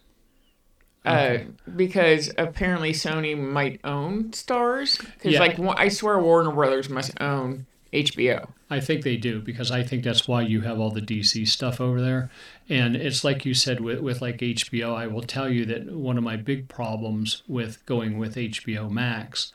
[1.09, 1.39] Uh,
[1.75, 4.97] because apparently Sony might own Starz.
[4.99, 5.39] Because Yeah.
[5.39, 8.49] like I swear Warner Brothers must own HBO.
[8.69, 11.81] I think they do because I think that's why you have all the DC stuff
[11.81, 12.29] over there.
[12.69, 16.17] And it's like you said with, with like HBO, I will tell you that one
[16.17, 19.51] of my big problems with going with HBO Max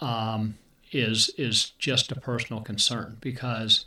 [0.00, 0.56] um,
[0.92, 3.86] is is just a personal concern because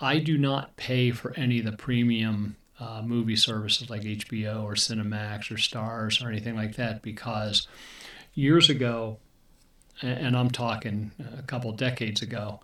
[0.00, 4.74] I do not pay for any of the premium uh, movie services like HBO or
[4.74, 7.68] Cinemax or Starz or anything like that because
[8.34, 9.18] years ago,
[10.02, 12.60] and I'm talking a couple decades ago,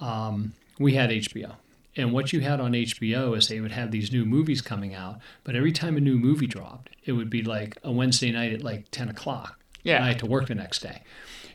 [0.00, 1.56] um, we had HBO.
[1.96, 5.18] And what you had on HBO is they would have these new movies coming out,
[5.42, 8.62] but every time a new movie dropped, it would be like a Wednesday night at
[8.62, 9.58] like 10 o'clock.
[9.82, 9.96] Yeah.
[9.96, 11.02] And I had to work the next day.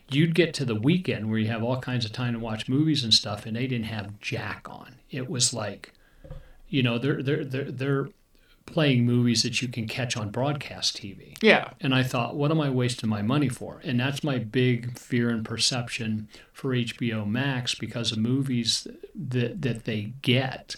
[0.10, 3.04] You'd get to the weekend where you have all kinds of time to watch movies
[3.04, 4.96] and stuff, and they didn't have Jack on.
[5.10, 5.94] It was like,
[6.70, 8.08] you know, they're they're they're they're
[8.66, 11.38] playing movies that you can catch on broadcast TV.
[11.42, 11.70] Yeah.
[11.82, 13.80] And I thought, what am I wasting my money for?
[13.84, 19.86] And that's my big fear and perception for HBO Max because of movies that that
[19.86, 20.78] they get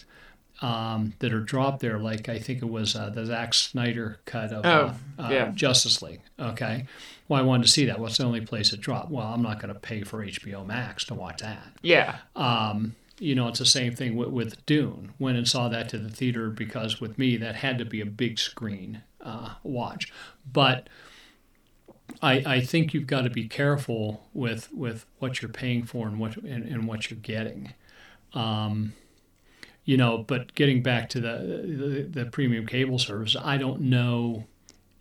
[0.60, 1.98] um, that are dropped there.
[1.98, 5.50] Like I think it was uh, the Zack Snyder cut of Oh, uh, uh, yeah.
[5.54, 6.20] Justice League.
[6.38, 6.86] Okay.
[7.28, 7.98] Well, I wanted to see that.
[7.98, 9.10] What's the only place it dropped?
[9.10, 11.72] Well, I'm not going to pay for HBO Max to watch that.
[11.82, 12.16] Yeah.
[12.34, 15.12] Um, you know, it's the same thing with, with Dune.
[15.18, 18.06] Went and saw that to the theater because with me that had to be a
[18.06, 20.12] big screen uh, watch.
[20.50, 20.88] But
[22.22, 26.18] I, I think you've got to be careful with with what you're paying for and
[26.18, 27.74] what and, and what you're getting.
[28.34, 28.94] Um,
[29.84, 34.44] you know, but getting back to the, the the premium cable service, I don't know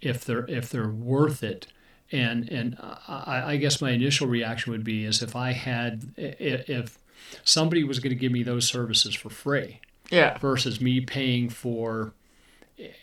[0.01, 1.67] if they're if they're worth it.
[2.11, 6.97] And and I, I guess my initial reaction would be is if I had if
[7.43, 9.79] somebody was going to give me those services for free
[10.11, 10.37] Yeah.
[10.39, 12.13] versus me paying for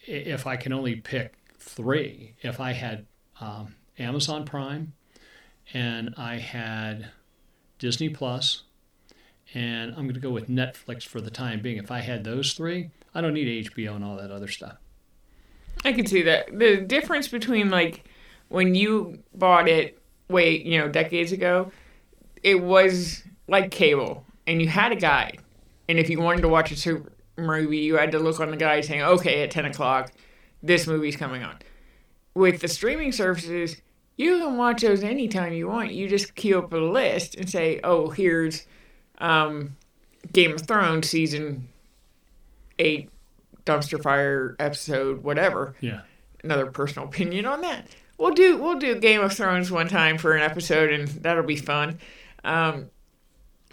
[0.07, 2.35] if I can only pick three.
[2.43, 3.07] If I had
[3.41, 4.93] um, Amazon Prime
[5.73, 7.11] and I had
[7.79, 8.63] Disney Plus,
[9.53, 11.77] and I'm going to go with Netflix for the time being.
[11.77, 14.77] If I had those three, I don't need HBO and all that other stuff.
[15.85, 16.57] I can see that.
[16.57, 18.05] The difference between like
[18.49, 21.71] when you bought it way, you know, decades ago,
[22.43, 25.38] it was like cable and you had a guide.
[25.88, 28.57] And if you wanted to watch a super movie, you had to look on the
[28.57, 30.12] guide saying, okay, at 10 o'clock,
[30.62, 31.57] this movie's coming on.
[32.35, 33.76] With the streaming services,
[34.16, 35.92] you can watch those anytime you want.
[35.92, 38.66] You just queue up a list and say, oh, here's
[39.18, 39.76] um,
[40.33, 41.68] Game of Thrones season
[42.78, 43.11] eight
[43.66, 46.02] dumpster fire episode, whatever Yeah.
[46.42, 47.87] another personal opinion on that.
[48.18, 51.57] We'll do we'll do Game of Thrones one time for an episode, and that'll be
[51.57, 51.98] fun.
[52.44, 52.90] Um,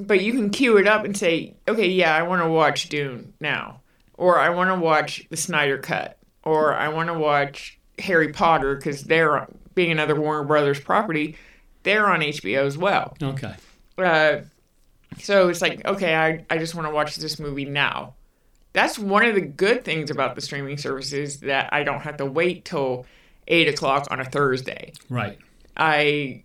[0.08, 3.34] but you can queue it up and say, okay, yeah, I want to watch Dune
[3.40, 3.82] now,
[4.16, 8.76] or I want to watch the Snyder Cut, or I want to watch Harry Potter
[8.76, 11.38] because they're being another Warner Brothers property.
[11.84, 13.16] They're on HBO as well.
[13.22, 13.54] Okay.
[13.98, 14.42] Uh,
[15.20, 18.16] so it's like, okay, I, I just want to watch this movie now.
[18.74, 22.26] That's one of the good things about the streaming services that I don't have to
[22.26, 23.06] wait till
[23.48, 24.94] eight o'clock on a Thursday.
[25.10, 25.38] Right.
[25.76, 26.44] I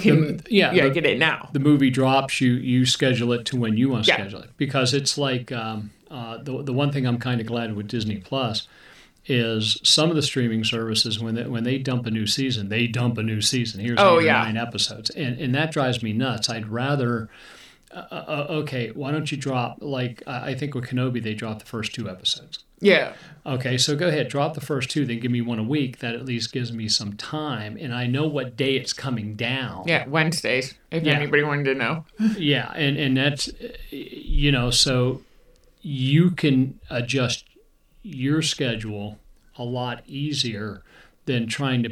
[0.00, 1.48] can The- yeah, yeah the- get it now.
[1.52, 4.16] the movie drops, you you schedule it to when you want to Yeah.
[4.16, 7.74] schedule it because it's like um, uh, the the one thing I'm kind of glad
[7.76, 8.66] with Disney Plus
[9.26, 12.86] is some of the streaming services when they, when they dump a new season, they
[12.86, 13.78] dump a new season.
[13.80, 14.42] Here's Oh, yeah.
[14.44, 16.48] nine episodes, and and that drives me nuts.
[16.48, 17.28] I'd rather.
[17.90, 21.66] Uh, uh, okay, why don't you drop like I think with Kenobi they dropped the
[21.66, 22.64] first two episodes.
[22.80, 25.98] Yeah, Okay, so go ahead, drop the first two, then give me one a week.
[25.98, 29.84] That at least gives me some time, and I know what day it's coming down.
[29.88, 30.74] yeah, Wednesdays.
[30.92, 31.14] If Yeah.
[31.14, 32.04] anybody wanted to know.
[32.36, 35.22] Yeah, and and that's uh, you know, so
[35.82, 37.44] you can adjust
[38.02, 39.18] your schedule
[39.56, 40.82] a lot easier
[41.24, 41.90] than trying to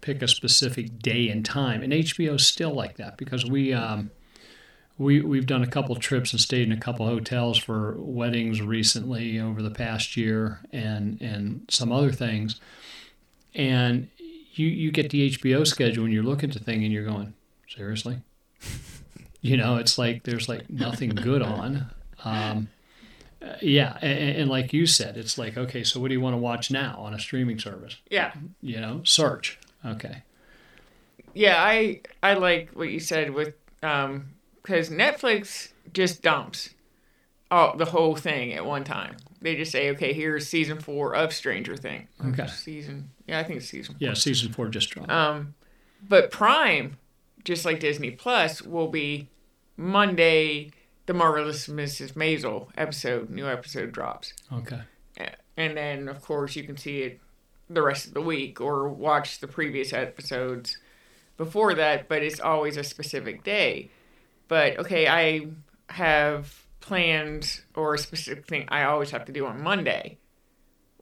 [0.00, 1.82] pick a specific day and time.
[1.82, 4.10] And HBO is still like that because we um,
[4.98, 9.38] we we've done a couple trips and stayed in a couple hotels for weddings recently
[9.38, 12.60] over the past year and and some other things.
[13.54, 14.08] And
[14.54, 17.34] you you get the HBO schedule and you're looking at the thing and you're going,
[17.68, 18.18] seriously?
[19.40, 21.86] you know, it's like there's like nothing good on.
[22.24, 22.68] Um,
[23.40, 26.34] uh, yeah, and, and like you said, it's like okay, so what do you want
[26.34, 27.96] to watch now on a streaming service?
[28.10, 29.60] Yeah, You know, search.
[29.86, 30.24] Okay.
[31.34, 31.62] yeah.
[31.62, 34.30] I I like what you said with um
[34.68, 36.70] because Netflix just dumps
[37.50, 39.16] all the whole thing at one time.
[39.40, 42.08] They just say, okay, here's season four of Stranger Things.
[42.26, 42.46] Okay.
[42.48, 43.96] Season yeah, I think it's season.
[43.98, 45.10] Yeah, season four just dropped.
[45.10, 45.54] Um,
[46.06, 46.98] but Prime,
[47.44, 49.28] just like Disney Plus, will be
[49.76, 50.70] Monday.
[51.06, 52.12] The Marvelous Mrs.
[52.12, 54.80] Maisel episode, new episode drops, Okay.
[55.56, 57.18] and then of course you can see it
[57.70, 60.76] the rest of the week or watch the previous episodes
[61.38, 62.08] before that.
[62.10, 63.90] But it's always a specific day.
[64.48, 65.46] But okay, I
[65.90, 70.18] have plans or a specific thing I always have to do on Monday.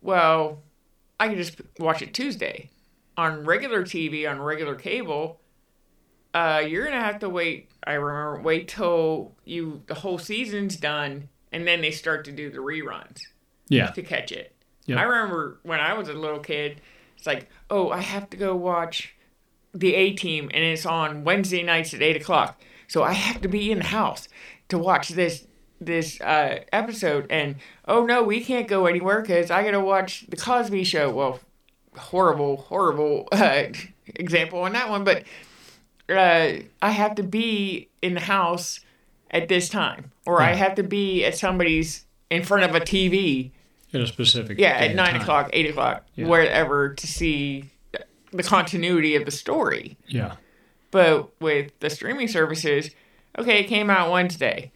[0.01, 0.63] Well,
[1.19, 2.71] I can just watch it Tuesday
[3.17, 5.41] on regular TV on regular cable.
[6.35, 7.71] Uh, you're gonna have to wait.
[7.87, 12.51] I remember wait till you the whole season's done, and then they start to do
[12.51, 13.21] the reruns
[13.69, 13.87] Yeah.
[13.93, 14.53] to catch it.
[14.87, 14.99] Yep.
[14.99, 16.81] I remember when I was a little kid,
[17.17, 19.15] it's like, oh, I have to go watch
[19.73, 22.61] the A Team, and it's on Wednesday nights at eight o'clock.
[22.89, 24.29] So I have to be in the house
[24.69, 25.47] to watch this
[25.81, 27.27] this uh, episode.
[27.31, 27.57] And
[27.87, 31.11] oh no, we can't go anywhere because I gotta watch the Cosby Show.
[31.11, 31.41] Well,
[31.97, 33.65] horrible, horrible uh,
[34.15, 35.25] example on that one, but
[36.09, 38.81] uh, I have to be in the house
[39.31, 43.51] at this time, or I have to be at somebody's in front of a TV,
[43.93, 45.21] In a specific yeah, at nine time.
[45.21, 46.27] o'clock, eight o'clock, Yeah.
[46.29, 47.65] wherever to see
[48.33, 49.97] the continuity of the story.
[50.07, 50.37] Yeah.
[50.97, 52.91] But with the streaming services,
[53.39, 54.73] okay, it came out Wednesday.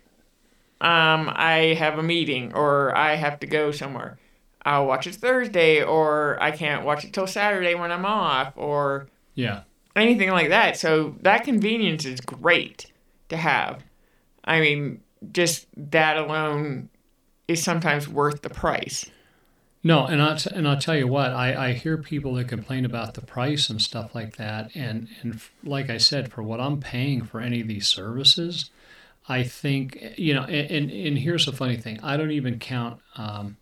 [0.82, 4.18] Um, I have a meeting or I have to go somewhere.
[4.66, 9.08] I'll watch it Thursday or I can't watch it till Saturday when I'm off or
[9.34, 9.62] Yeah.
[9.96, 10.76] anything like that.
[10.76, 12.92] So that convenience is great
[13.30, 13.82] to have.
[14.44, 15.00] I mean,
[15.32, 16.90] just that alone
[17.48, 19.06] is sometimes worth the price.
[19.82, 23.14] No, and I and I'll tell you what, I, I hear people that complain about
[23.14, 27.24] the price and stuff like that, and and like I said, for what I'm paying
[27.24, 28.70] for any of these services,
[29.26, 33.00] I think you know, and and, and here's the funny thing, I don't even count
[33.16, 33.56] um,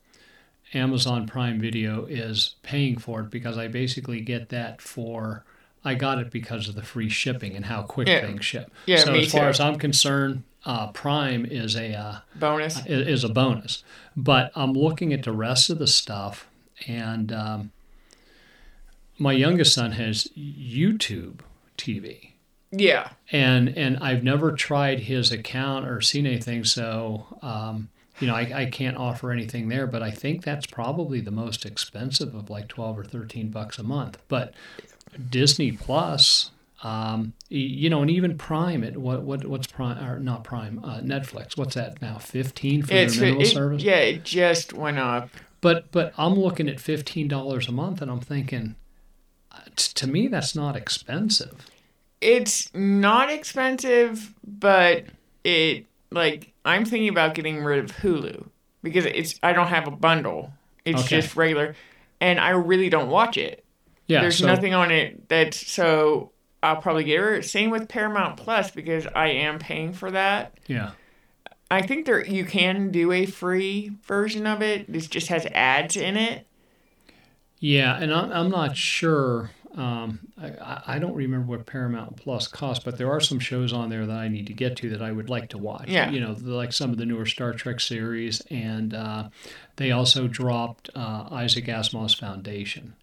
[0.75, 5.45] Amazon Prime Video is paying for it because I basically get that for.
[5.89, 8.21] I got it because of the free shipping and how quick Yeah.
[8.21, 8.71] things ship.
[8.87, 9.47] Yeah, so as far too.
[9.49, 12.85] as I'm concerned, uh, Prime is a uh, Bonus.
[12.87, 13.83] is a bonus.
[14.17, 16.47] But I'm looking at the rest of the stuff,
[16.87, 17.71] and um,
[19.19, 21.41] my youngest son has YouTube
[21.77, 22.33] TV,
[22.71, 23.11] Yeah.
[23.33, 27.89] and and I've never tried his account or seen anything, so um,
[28.21, 29.87] you know I, I can't offer anything there.
[29.87, 33.83] But I think that's probably the most expensive of like twelve or thirteen bucks a
[33.83, 34.19] month.
[34.29, 34.55] But
[35.31, 36.51] Disney Plus.
[36.85, 41.01] Um, you know, and even Prime, it what what what's Prime or not Prime, uh,
[41.01, 41.57] Netflix?
[41.57, 42.19] What's that now?
[42.19, 43.83] Fifteen for It's their minimal it, service.
[43.83, 45.29] yeah, it just went up.
[45.61, 48.77] But but I'm looking at fifteen dollars a month, and I'm thinking,
[49.51, 51.67] uh, t- to me, that's not expensive.
[52.21, 55.07] It's not expensive, but
[55.43, 58.47] it like I'm thinking about getting rid of Hulu
[58.85, 60.53] because it's I don't have a bundle.
[60.85, 61.21] It's Okay.
[61.21, 61.75] just regular,
[62.21, 63.65] and I really don't watch it.
[64.09, 66.33] Yeah, There's so, nothing on it that's so
[66.63, 67.45] I'll probably get rid.
[67.45, 70.59] Same with Paramount Plus because I am paying for that.
[70.67, 70.91] Yeah,
[71.71, 74.91] I think there you can do a free version of it.
[74.93, 76.47] This just has ads in it.
[77.61, 79.51] yeah, and I'm I'm not sure.
[79.77, 83.73] Um, I- I, I don't remember what Paramount Plus costs, but there are some shows
[83.73, 85.89] on there that I need to get to that I would like to watch.
[85.89, 86.11] Yeah.
[86.11, 89.29] you know, like some of the newer Star Trek series, and uh,
[89.77, 92.95] they also dropped uh, Isaac Asimov's Foundation.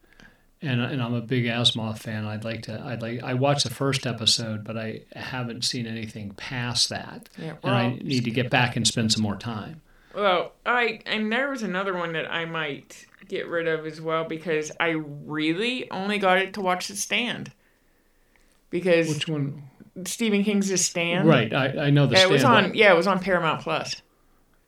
[0.66, 2.26] And, and I'm a big Asimov fan.
[2.26, 2.82] I'd like to.
[2.82, 3.22] I'd like.
[3.24, 7.30] I watched the first episode, but I haven't seen anything past that.
[7.38, 9.82] Yeah, and I need to get back and spend some more time.
[10.16, 14.24] Well, I and there was another one that I might get rid of as well
[14.24, 17.52] because I really only got it to watch The Stand.
[18.70, 19.64] Because Which one?
[20.06, 21.28] Stephen King's The Stand.
[21.28, 21.54] Right.
[21.54, 24.02] I, I know the It was stand, on yeah, it was on Paramount Plus.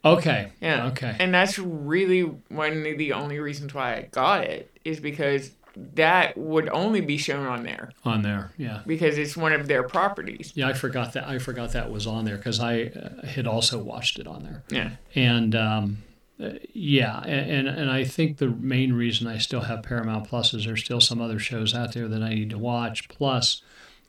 [0.06, 0.52] Okay.
[0.62, 0.88] Yeah.
[0.88, 1.16] Okay.
[1.20, 5.52] And that's really one of the only reasons why I got it is because
[5.96, 8.52] that would only be shown on there on there.
[8.58, 8.82] Yeah.
[8.88, 10.52] because it's one of their properties.
[10.56, 10.68] Yeah.
[10.70, 11.28] I forgot that.
[11.28, 14.64] I forgot that was on there because I uh, had also watched it on there.
[14.70, 14.92] Yeah.
[15.16, 15.98] And um,
[16.42, 20.66] uh, yeah, and and I think the main reason I still have Paramount Plus is
[20.66, 23.08] there's still some other shows out there that I need to watch.
[23.10, 23.62] Plus,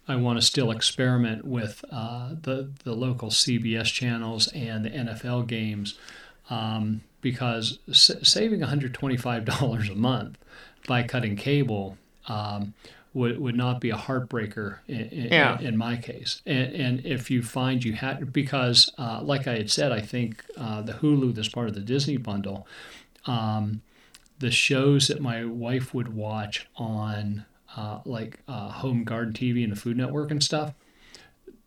[0.06, 5.46] I want to still experiment with uh, the the local CBS channels and the NFL
[5.46, 5.98] games
[6.50, 10.38] um, because s- saving $125 a month
[10.86, 11.96] by cutting cable.
[12.26, 12.74] Um,
[13.14, 15.58] would, would not be a heartbreaker in, in, Yeah.
[15.60, 16.42] in my case.
[16.46, 20.44] And, and if you find you had, because uh, like I had said, I think
[20.58, 22.66] uh, the Hulu, that's part of the Disney bundle,
[23.24, 23.80] um,
[24.38, 27.44] the shows that my wife would watch on
[27.76, 30.74] uh, like uh, Home Garden TV and the Food Network and stuff,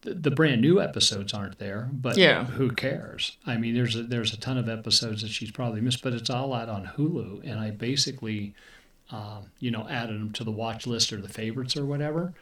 [0.01, 2.45] the, the brand new episodes aren't there, but Yeah.
[2.45, 3.38] who cares?
[3.45, 6.30] I mean, there's a, there's a ton of episodes that she's probably missed, but it's
[6.30, 8.53] all out on Hulu, and I basically,
[9.12, 12.34] um, you know, added them to the watch list or the favorites or whatever.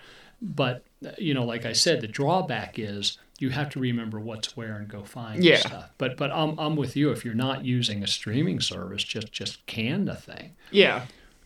[0.42, 0.84] But
[1.18, 4.88] you know, like I said, the drawback is you have to remember what's where and
[4.88, 5.58] go find Yeah.
[5.58, 5.90] stuff.
[5.98, 7.12] But but I'm I'm with you.
[7.12, 10.56] If you're not using a streaming service, just just can the thing.
[10.72, 11.06] Yeah.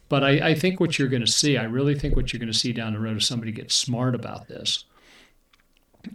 [0.09, 2.51] But I, I think what you're going to see, I really think what you're going
[2.51, 4.85] to see down the road if somebody gets smart about this,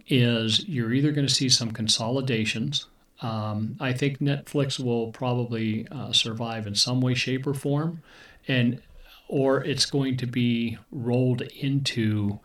[0.07, 2.85] is you're either going to see some consolidations.
[3.21, 8.01] Um, I think Netflix will probably uh, survive in some way, shape, or form,
[8.47, 8.81] and
[9.29, 12.39] or it's going to be rolled into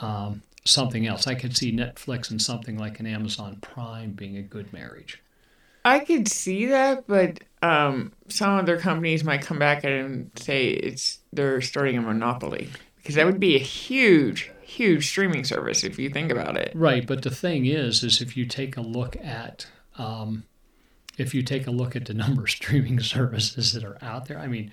[0.00, 1.26] um, something else.
[1.26, 5.20] I could see Netflix and something like an Amazon Prime being a good marriage.
[5.84, 11.18] I could see that, but um, some other companies might come back and say it's
[11.32, 16.08] they're starting a monopoly because that would be a huge, huge streaming service if you
[16.10, 16.72] think about it.
[16.74, 19.66] Right, but the thing is, is if you take a look at,
[19.96, 20.44] um,
[21.16, 24.38] if you take a look at the number of streaming services that are out there,
[24.38, 24.72] I mean,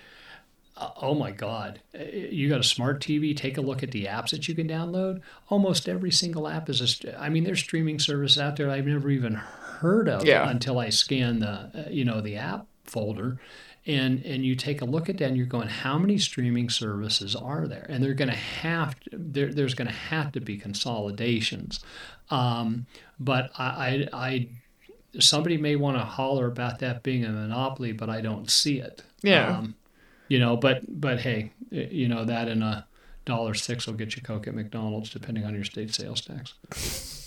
[1.02, 1.80] oh my God.
[1.98, 4.68] Uh, You got a smart TV, take a look at the apps that you can
[4.68, 5.22] download.
[5.50, 8.86] Almost every single app is a, st- I mean, there's streaming services out there I've
[8.86, 10.50] never even heard of Yeah.
[10.50, 13.40] until I scan the, uh, you know, the app folder.
[13.88, 17.36] And, and you take a look at that and you're going, how many streaming services
[17.36, 17.86] are there?
[17.88, 21.80] And they're going to have to, there's going to have to be consolidations.
[22.32, 22.88] Um,
[23.20, 24.48] but I, I, I,
[25.20, 29.04] somebody may want to holler about that being a monopoly, but I don't see it.
[29.22, 29.58] Yeah.
[29.60, 29.76] Um,
[30.28, 32.88] you know, but but hey, you know that and a
[33.26, 36.54] dollar six will get you Coke at McDonald's, depending on your state sales tax.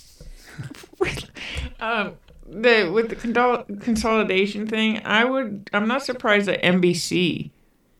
[1.80, 2.14] Um,
[2.48, 5.70] the with the consol- consolidation thing, I would.
[5.72, 7.50] I'm not surprised that NBC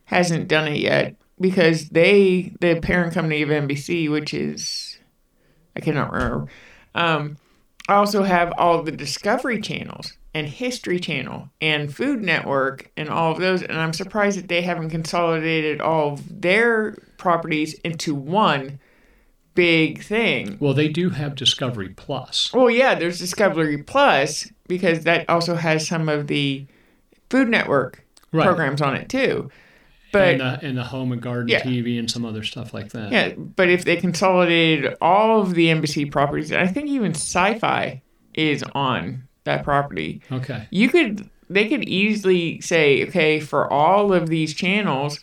[0.05, 4.97] hasn't done it yet because they, the parent company of NBC, which is,
[5.75, 6.47] I cannot remember,
[6.95, 7.37] um,
[7.87, 13.39] also have all the Discovery channels and History Channel and Food Network and all of
[13.39, 13.61] those.
[13.63, 18.79] And I'm surprised that they haven't consolidated all of their properties into one
[19.55, 20.57] big thing.
[20.59, 22.53] Well, they do have Discovery Plus.
[22.53, 26.65] Well, yeah, there's Discovery Plus because that also has some of the
[27.29, 28.45] Food Network Right.
[28.45, 29.49] programs on it too.
[30.11, 31.61] But and the, and the home and garden Yeah.
[31.61, 33.11] TV and some other stuff like that.
[33.11, 38.01] yeah, but if they consolidated all of the NBC properties, I think even Sci-Fi
[38.35, 40.21] is on that property.
[40.31, 40.67] Okay.
[40.71, 45.19] You could they could easily say, okay, for all of these channels,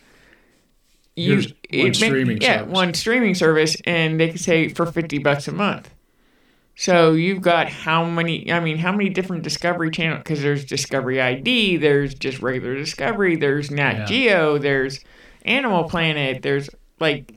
[1.15, 2.73] you one streaming yeah, service.
[2.73, 5.89] one streaming service, and they could say for fifty bucks a month.
[6.75, 8.51] So you've got how many?
[8.51, 10.19] I mean, how many different Discovery channels?
[10.19, 14.05] Because there's Discovery ID, there's just regular Discovery, there's Nat Yeah.
[14.05, 14.99] Geo, there's
[15.43, 16.69] Animal Planet, there's
[16.99, 17.33] like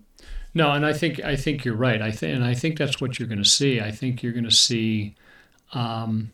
[0.52, 2.02] No, and I think I think you're right.
[2.02, 3.80] I think and I think that's what you're going to see.
[3.80, 5.14] I think you're going to see
[5.72, 6.32] um,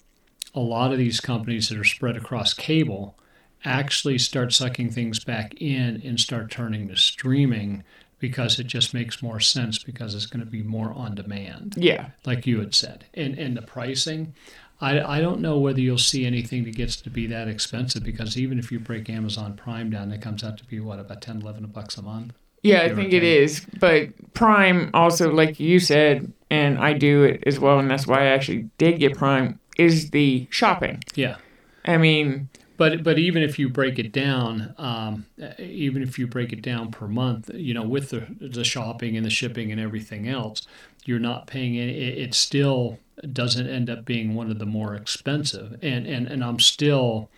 [0.56, 3.16] a lot of these companies that are spread across cable
[3.64, 7.84] actually start sucking things back in and start turning to streaming
[8.18, 12.08] because it just makes more sense because it's going to be more on demand yeah,
[12.24, 13.04] like you had said.
[13.14, 14.34] And and the pricing,
[14.80, 18.36] I, I don't know whether you'll see anything that gets to be that expensive because
[18.36, 21.42] even if you break Amazon Prime down, it comes out to be what about 10,
[21.42, 22.32] 11 bucks a month.
[22.62, 23.66] yeah, I think it is.
[23.78, 28.22] But Prime also, like you said, and I do it as well, and that's why
[28.22, 29.58] I actually did get Prime.
[29.76, 31.02] Is the shopping?
[31.14, 31.36] Yeah.
[31.84, 35.26] I mean, But but even if you break it down, um,
[35.58, 39.24] even if you break it down per month, you know, with the the shopping and
[39.24, 40.66] the shipping and everything else,
[41.06, 41.92] you're not paying any.
[41.92, 42.98] It, it still
[43.32, 45.78] doesn't end up being one of the more expensive.
[45.82, 47.30] And and and I'm still,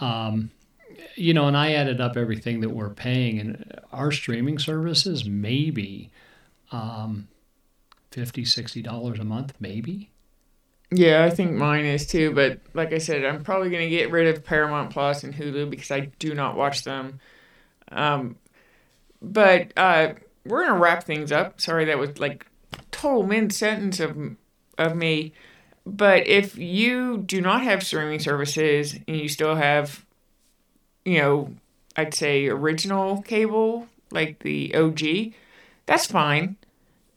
[0.00, 0.50] um,
[1.16, 6.10] you know, and I added up everything that we're paying, and our streaming services maybe,
[6.72, 7.28] um,
[8.12, 10.11] 50 60 dollars a month, maybe.
[10.94, 12.32] Yeah, I think mine is too.
[12.32, 15.70] But like I said, I'm probably going to get rid of Paramount Plus and Hulu
[15.70, 17.18] because I do not watch them.
[17.90, 18.36] Um,
[19.22, 20.14] but uh,
[20.44, 21.60] we're going to wrap things up.
[21.60, 22.46] Sorry, that was like
[22.90, 24.36] total mid sentence of
[24.76, 25.32] of me.
[25.86, 30.04] But if you do not have streaming services and you still have,
[31.04, 31.54] you know,
[31.96, 35.32] I'd say original cable like the OG,
[35.86, 36.56] that's fine.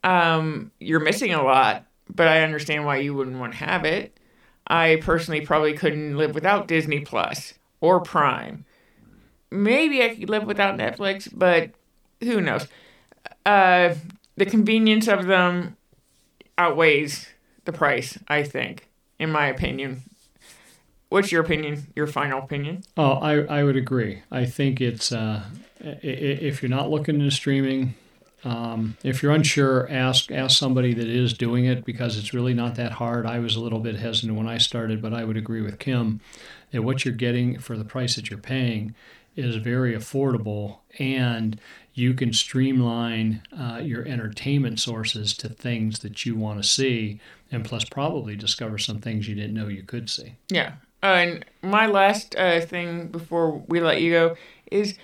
[0.04, 4.18] Um, you're missing a lot but I understand why you wouldn't want to have it.
[4.68, 8.66] I personally probably couldn't live without Disney Plus or Prime.
[9.52, 11.72] Maybe I could live without Netflix, but
[12.22, 12.68] who knows?
[13.46, 13.96] Uh,
[14.38, 15.78] the convenience of them
[16.58, 17.30] outweighs
[17.66, 18.90] the price, I think,
[19.20, 20.04] in my opinion.
[21.10, 21.88] What's your opinion?
[21.96, 22.84] Your final opinion?
[22.98, 24.24] Oh, I, I would agree.
[24.32, 25.44] I think it's uh,
[25.80, 27.94] if you're not looking into streaming,
[28.46, 32.76] um, if you're unsure, ask ask somebody that is doing it because it's really not
[32.76, 33.26] that hard.
[33.26, 36.22] I was a little bit hesitant when I started, but I would agree with Kim
[36.72, 38.94] that what you're getting for the price that you're paying
[39.36, 41.60] is very affordable and
[41.94, 47.20] you can streamline uh, your entertainment sources to things that you want to see
[47.52, 50.36] and plus probably discover some things you didn't know you could see.
[50.50, 50.74] Yeah.
[51.02, 54.38] Uh, and my last uh, thing before we let you go
[54.72, 54.98] is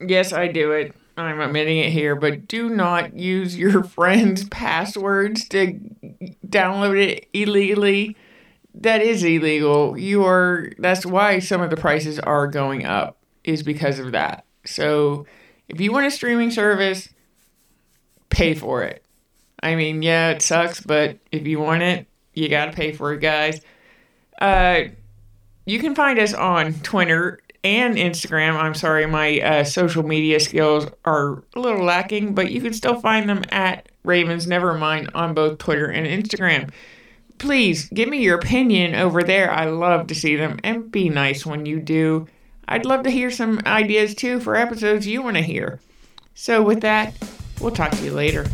[0.00, 0.94] yes, I do it.
[1.16, 5.80] I'm admitting it here, but do not use your friend's passwords to
[6.46, 8.16] download it illegally.
[8.74, 9.98] That is illegal.
[9.98, 14.44] You are that's why some of the prices are going up is because of that.
[14.66, 15.26] So,
[15.68, 17.08] if you want a streaming service,
[18.28, 19.04] pay for it.
[19.62, 23.14] I mean, yeah, it sucks, but if you want it, you got to pay for
[23.14, 23.60] it, guys.
[24.40, 24.84] Uh,
[25.64, 28.54] you can find us on Twitter and Instagram.
[28.54, 33.00] I'm sorry, my uh, social media skills are a little lacking, but you can still
[33.00, 36.70] find them at Ravens Nevermind on both Twitter and Instagram.
[37.38, 39.50] Please give me your opinion over there.
[39.50, 42.28] I love to see them and be nice when you do.
[42.68, 45.80] I'd love to hear some ideas too for episodes you want to hear.
[46.34, 47.14] So, with that,
[47.60, 48.46] we'll talk to you later.